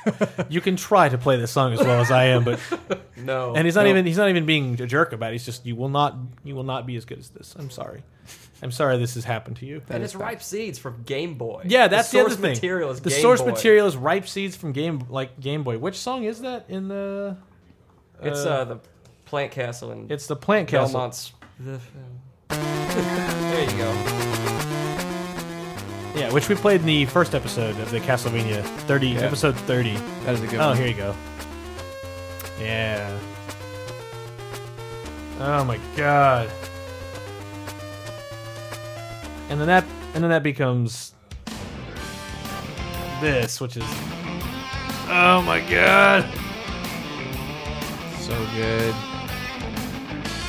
[0.49, 2.61] you can try to play this song as well as I am, but
[3.17, 3.91] No, and he's not no.
[3.91, 5.33] even he's not even being a jerk about it.
[5.33, 7.55] He's just you will not you will not be as good as this.
[7.59, 8.03] I'm sorry.
[8.63, 9.83] I'm sorry this has happened to you.
[9.89, 11.63] And it's ripe seeds from Game Boy.
[11.65, 12.53] Yeah, that's the, source other thing.
[12.53, 13.53] material is the Game source Boy.
[13.53, 15.79] material is ripe seeds from Game like Game Boy.
[15.79, 17.37] Which song is that in the?
[18.23, 18.79] It's uh, the
[19.25, 20.93] Plant Castle and It's the Plant Castle.
[20.93, 21.33] Belmont's.
[22.49, 24.10] there you go.
[26.21, 29.21] Yeah, which we played in the first episode of the Castlevania 30 Yeah.
[29.21, 29.95] episode 30.
[30.25, 30.77] that is a good Oh, one.
[30.77, 31.15] here you go.
[32.61, 33.19] Yeah.
[35.41, 36.51] Oh my god.
[39.49, 39.85] And then that
[40.15, 41.15] and then that becomes
[43.23, 43.85] this, which is
[45.13, 46.29] Oh my god.
[48.21, 48.95] So good.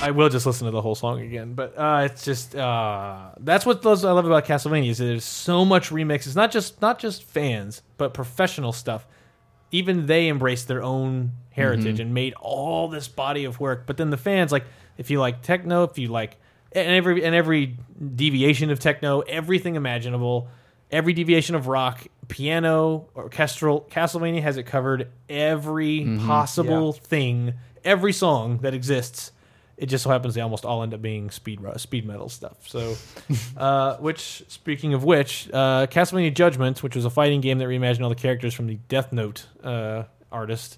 [0.01, 3.65] I will just listen to the whole song again, but uh, it's just uh, that's
[3.67, 7.23] what those I love about Castlevania is there's so much remixes, not just not just
[7.23, 9.05] fans, but professional stuff.
[9.69, 13.85] Even they embraced their own heritage and made all this body of work.
[13.85, 14.65] But then the fans, like
[14.97, 16.37] if you like techno, if you like
[16.71, 17.77] and every and every
[18.15, 20.47] deviation of techno, everything imaginable,
[20.89, 25.09] every deviation of rock, piano, orchestral, Castlevania has it covered.
[25.29, 27.53] Every possible thing,
[27.83, 29.31] every song that exists
[29.81, 32.55] it just so happens they almost all end up being speed speed metal stuff.
[32.67, 32.95] So,
[33.57, 38.03] uh, which speaking of which, uh, Castlevania Judgment, which was a fighting game that reimagined
[38.03, 40.77] all the characters from the Death Note uh, artist.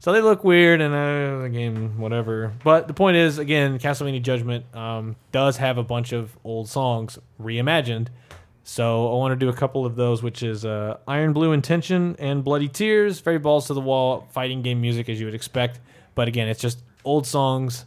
[0.00, 2.52] So they look weird and uh, the game whatever.
[2.64, 7.20] But the point is, again, Castlevania Judgment um, does have a bunch of old songs
[7.40, 8.08] reimagined.
[8.64, 12.16] So I want to do a couple of those, which is uh, Iron Blue Intention
[12.18, 15.78] and Bloody Tears, very balls to the wall fighting game music as you would expect.
[16.16, 17.84] But again, it's just old songs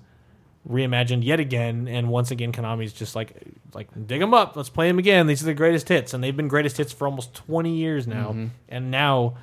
[0.69, 3.33] reimagined yet again, and once again, Konami's just like,
[3.73, 5.27] like dig them up, let's play them again.
[5.27, 8.35] These are the greatest hits, and they've been greatest hits for almost twenty years now,
[8.69, 9.37] and now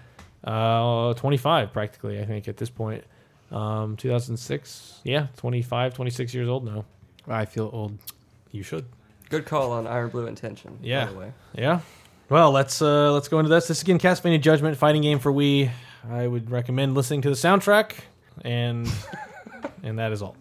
[0.44, 3.04] uh, twenty five practically, I think at this point.
[3.50, 6.86] Um, 2006, yeah, 25, 26 years old now.
[7.28, 7.98] I feel old.
[8.50, 8.86] You should.
[9.28, 10.78] Good call on Iron Blue Intention.
[10.82, 11.04] Yeah.
[11.04, 11.32] By the way.
[11.54, 11.80] Yeah.
[12.28, 13.68] Well, let's uh, let's go into this.
[13.68, 15.70] This is again Castlevania Judgment fighting game for Wii.
[16.10, 17.92] I would recommend listening to the soundtrack,
[18.42, 18.90] and
[19.82, 20.36] and that is all.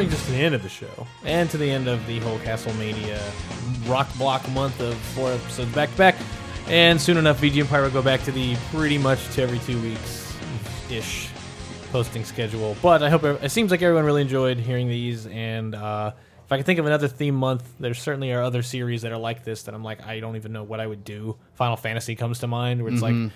[0.00, 2.38] Brings us to the end of the show and to the end of the whole
[2.38, 3.20] Castlemania
[3.86, 6.16] rock block month of four episodes back to back.
[6.68, 9.78] And soon enough, VG Empire will go back to the pretty much to every two
[9.82, 10.34] weeks
[10.90, 11.28] ish
[11.92, 12.78] posting schedule.
[12.80, 15.26] But I hope it seems like everyone really enjoyed hearing these.
[15.26, 16.12] And uh,
[16.46, 19.18] if I can think of another theme month, there certainly are other series that are
[19.18, 21.36] like this that I'm like, I don't even know what I would do.
[21.56, 23.32] Final Fantasy comes to mind, where it's like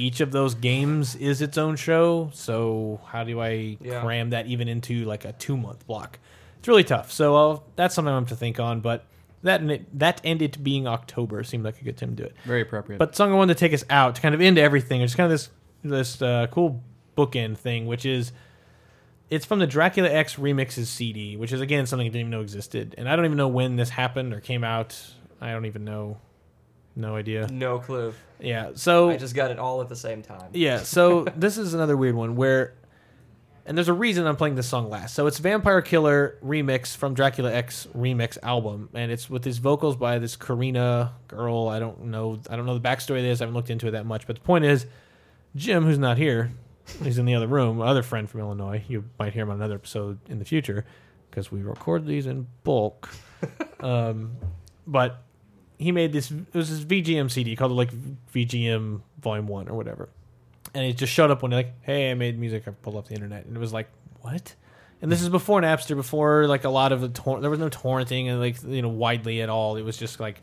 [0.00, 2.30] each of those games is its own show.
[2.32, 4.00] So how do I Yeah.
[4.00, 6.18] cram that even into like a two month block?
[6.58, 7.12] It's really tough.
[7.12, 8.80] So uh, that's something I'm to think on.
[8.80, 9.04] But
[9.42, 12.24] that and it, that and it being October seemed like a good time to do
[12.24, 12.34] it.
[12.44, 12.98] Very appropriate.
[12.98, 15.00] But song I wanted to take us out to kind of end everything.
[15.02, 15.50] It's kind of this
[15.82, 16.82] this uh, cool
[17.16, 18.32] bookend thing, which is
[19.30, 22.40] it's from the Dracula X remixes CD, which is again something I didn't even know
[22.42, 24.98] existed, and I don't even know when this happened or came out.
[25.40, 26.18] I don't even know.
[26.96, 27.46] No idea.
[27.48, 28.12] No clue.
[28.40, 28.70] Yeah.
[28.74, 30.50] So I just got it all at the same time.
[30.52, 32.74] yeah, so this is another weird one where,
[33.66, 35.14] and there's a reason I'm playing this song last.
[35.14, 39.96] So it's Vampire Killer remix from Dracula X remix album, and it's with these vocals
[39.96, 41.68] by this Karina girl.
[41.68, 43.40] I don't know, I don't know the backstory of this.
[43.40, 44.86] I haven't looked into it that much, but the point is,
[45.54, 46.50] Jim, who's not here,
[47.02, 47.80] he's in the other room.
[47.80, 48.82] Other friend from Illinois.
[48.88, 50.84] You might hear him on another episode in the future
[51.30, 53.08] because we record these in bulk.
[53.80, 54.32] um,
[54.86, 55.22] but
[55.80, 57.90] he made this it was this VGM CD called it like
[58.34, 60.08] VGM Volume One or whatever,
[60.74, 62.64] and it just showed up one day like, "Hey, I made music.
[62.68, 63.88] I pulled up the internet," and it was like,
[64.20, 64.54] "What?"
[65.02, 67.70] And this is before Napster, before like a lot of the tor- there was no
[67.70, 69.76] torrenting and like you know widely at all.
[69.76, 70.42] It was just like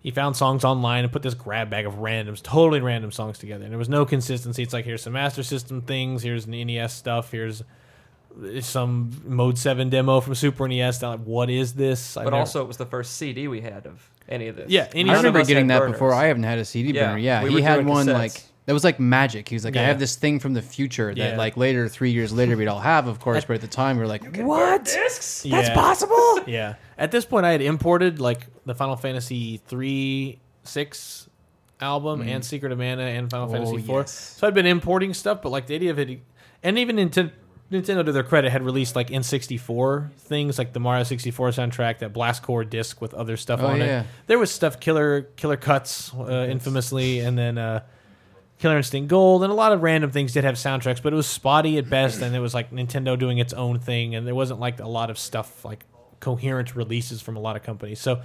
[0.00, 3.64] he found songs online and put this grab bag of randoms, totally random songs together,
[3.64, 4.62] and there was no consistency.
[4.62, 7.62] It's like here's some Master System things, here's an NES stuff, here's
[8.44, 11.00] eh, some Mode Seven demo from Super NES.
[11.02, 12.18] Like, what is this?
[12.18, 14.70] I've But never- also, it was the first CD we had of any of this.
[14.70, 15.92] Yeah, any- I remember getting that burners.
[15.92, 16.12] before.
[16.14, 17.18] I haven't had a CD Yeah, burner.
[17.18, 18.12] Yeah, we he had one cassettes.
[18.14, 19.48] like that was like magic.
[19.48, 21.36] He was like, I have this thing from the future that Yeah.
[21.36, 23.44] like later, three years later, we'd all have, of course.
[23.44, 24.84] But at the time, we were like, what?
[24.84, 25.44] discs.
[25.44, 25.74] Yeah.
[25.74, 26.40] possible.
[26.46, 26.74] Yeah.
[26.96, 31.28] At this point, I had imported like the Final Fantasy three, six
[31.80, 32.28] album mm-hmm.
[32.30, 34.00] and Secret of Mana and Final Oh, Fantasy four.
[34.00, 34.12] yes.
[34.38, 36.20] So I'd been importing stuff, but like the idea of it,
[36.62, 37.32] and even Nintendo,
[37.72, 42.12] Nintendo to their credit, had released like N64 things, like the Mario 64 soundtrack, that
[42.12, 44.00] Blast Corps disc with other stuff Oh, on yeah.
[44.02, 44.06] it.
[44.26, 47.58] There was stuff, Killer Killer Cuts, uh, infamously, and then.
[47.58, 47.80] Uh,
[48.60, 51.26] Killer Instinct Gold and a lot of random things did have soundtracks, but it was
[51.26, 54.60] spotty at best, and it was like Nintendo doing its own thing, and there wasn't
[54.60, 55.84] like a lot of stuff like
[56.20, 57.98] coherent releases from a lot of companies.
[58.00, 58.22] So,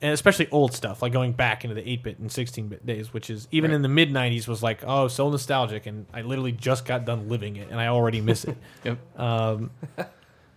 [0.00, 3.48] and especially old stuff, like going back into the 8-bit and 16-bit days, which is
[3.50, 7.04] even in the mid 90s was like, oh, so nostalgic, and I literally just got
[7.04, 8.56] done living it, and I already miss it.
[8.84, 9.20] Yep.
[9.20, 9.70] Um,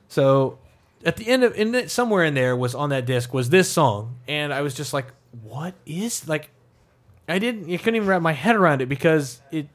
[0.09, 0.59] so
[1.05, 3.69] at the end of in the, somewhere in there was on that disc was this
[3.69, 5.07] song, and I was just like,
[5.43, 6.49] "What is like?"
[7.29, 7.71] I didn't.
[7.71, 9.67] I couldn't even wrap my head around it because it.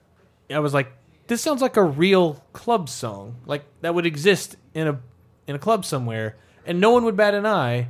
[0.50, 0.92] I was like,
[1.28, 5.00] "This sounds like a real club song, like that would exist in a
[5.46, 6.36] in a club somewhere,
[6.66, 7.88] and no one would bat an eye."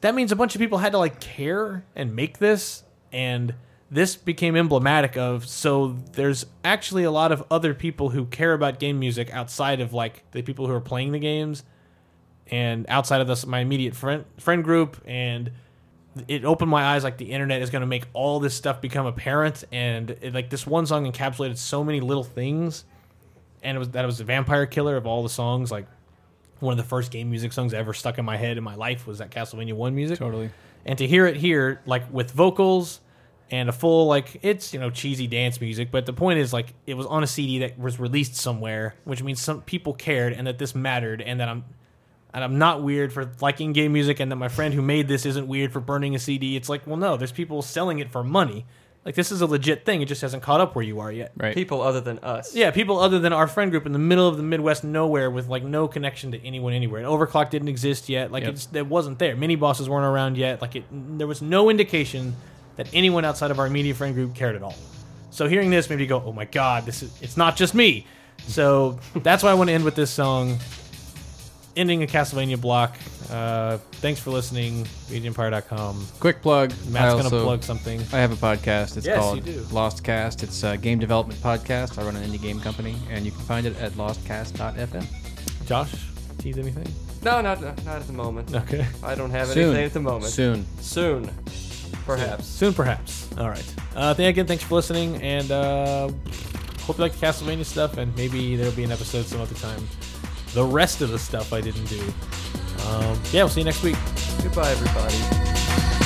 [0.00, 3.54] That means a bunch of people had to like care and make this, and
[3.90, 5.46] this became emblematic of.
[5.46, 9.92] So there's actually a lot of other people who care about game music outside of
[9.92, 11.64] like the people who are playing the games,
[12.46, 15.50] and outside of this my immediate friend friend group, and
[16.28, 19.04] it opened my eyes like the internet is going to make all this stuff become
[19.04, 22.84] apparent, and it, like this one song encapsulated so many little things,
[23.62, 25.86] and it was that it was the vampire killer of all the songs like.
[26.60, 29.06] One of the first game music songs ever stuck in my head in my life
[29.06, 30.18] was that Castlevania One music.
[30.18, 30.50] Totally.
[30.84, 33.00] and to hear it here like with vocals
[33.50, 36.72] and a full like it's you know cheesy dance music but the point is like
[36.86, 40.46] it was on a cd that was released somewhere which means some people cared and
[40.46, 41.64] that this mattered and that i'm
[42.32, 45.26] and i'm not weird for liking game music and that my friend who made this
[45.26, 48.22] isn't weird for burning a cd it's like well no there's people selling it for
[48.22, 48.64] money
[49.04, 51.32] like this is a legit thing it just hasn't caught up where you are yet
[51.36, 51.54] Right.
[51.54, 52.54] People other than us.
[52.54, 55.48] yeah, people other than our friend group in the middle of the Midwest nowhere with
[55.48, 57.00] like no connection to anyone anywhere.
[57.00, 58.30] And Overclock didn't exist yet.
[58.30, 58.52] Like Yep.
[58.52, 59.34] it's it wasn't there.
[59.36, 60.60] Minibosses weren't around yet.
[60.60, 62.36] Like it there was no indication
[62.76, 64.74] that anyone outside of our immediate friend group cared at all.
[65.30, 68.06] So hearing this made me go, "Oh my god, this is it's not just me."
[68.48, 70.58] So that's why I want to end with this song
[71.76, 72.96] ending a Castlevania block.
[73.30, 74.84] Uh, thanks for listening.
[75.08, 76.06] VGEmpire.com.
[76.18, 76.70] Quick plug.
[76.88, 78.00] Matt's I going to also- plug something.
[78.12, 78.96] I have a podcast.
[78.96, 79.66] It's Yes, called do.
[79.70, 80.42] Lost Cast.
[80.42, 81.98] It's a game development podcast.
[81.98, 85.04] I run an indie game company, and you can find it at lostcast.fm.
[85.66, 85.92] Josh,
[86.38, 86.92] tease anything?
[87.22, 88.54] No, not not at the moment.
[88.54, 88.86] Okay.
[89.02, 89.64] I don't have Soon.
[89.76, 90.32] anything at the moment.
[90.32, 90.66] Soon.
[90.80, 91.30] Soon.
[92.06, 92.46] Perhaps.
[92.46, 93.28] Soon, perhaps.
[93.38, 93.74] All right.
[93.94, 94.46] Uh, thank again.
[94.46, 96.08] Thanks for listening, and uh,
[96.80, 97.98] hope you like the Castlevania stuff.
[97.98, 99.86] And maybe there'll be an episode some other time.
[100.54, 102.00] The rest of the stuff I didn't do.
[102.88, 103.96] Um, yeah, we'll see you next week.
[104.42, 105.99] Goodbye, everybody.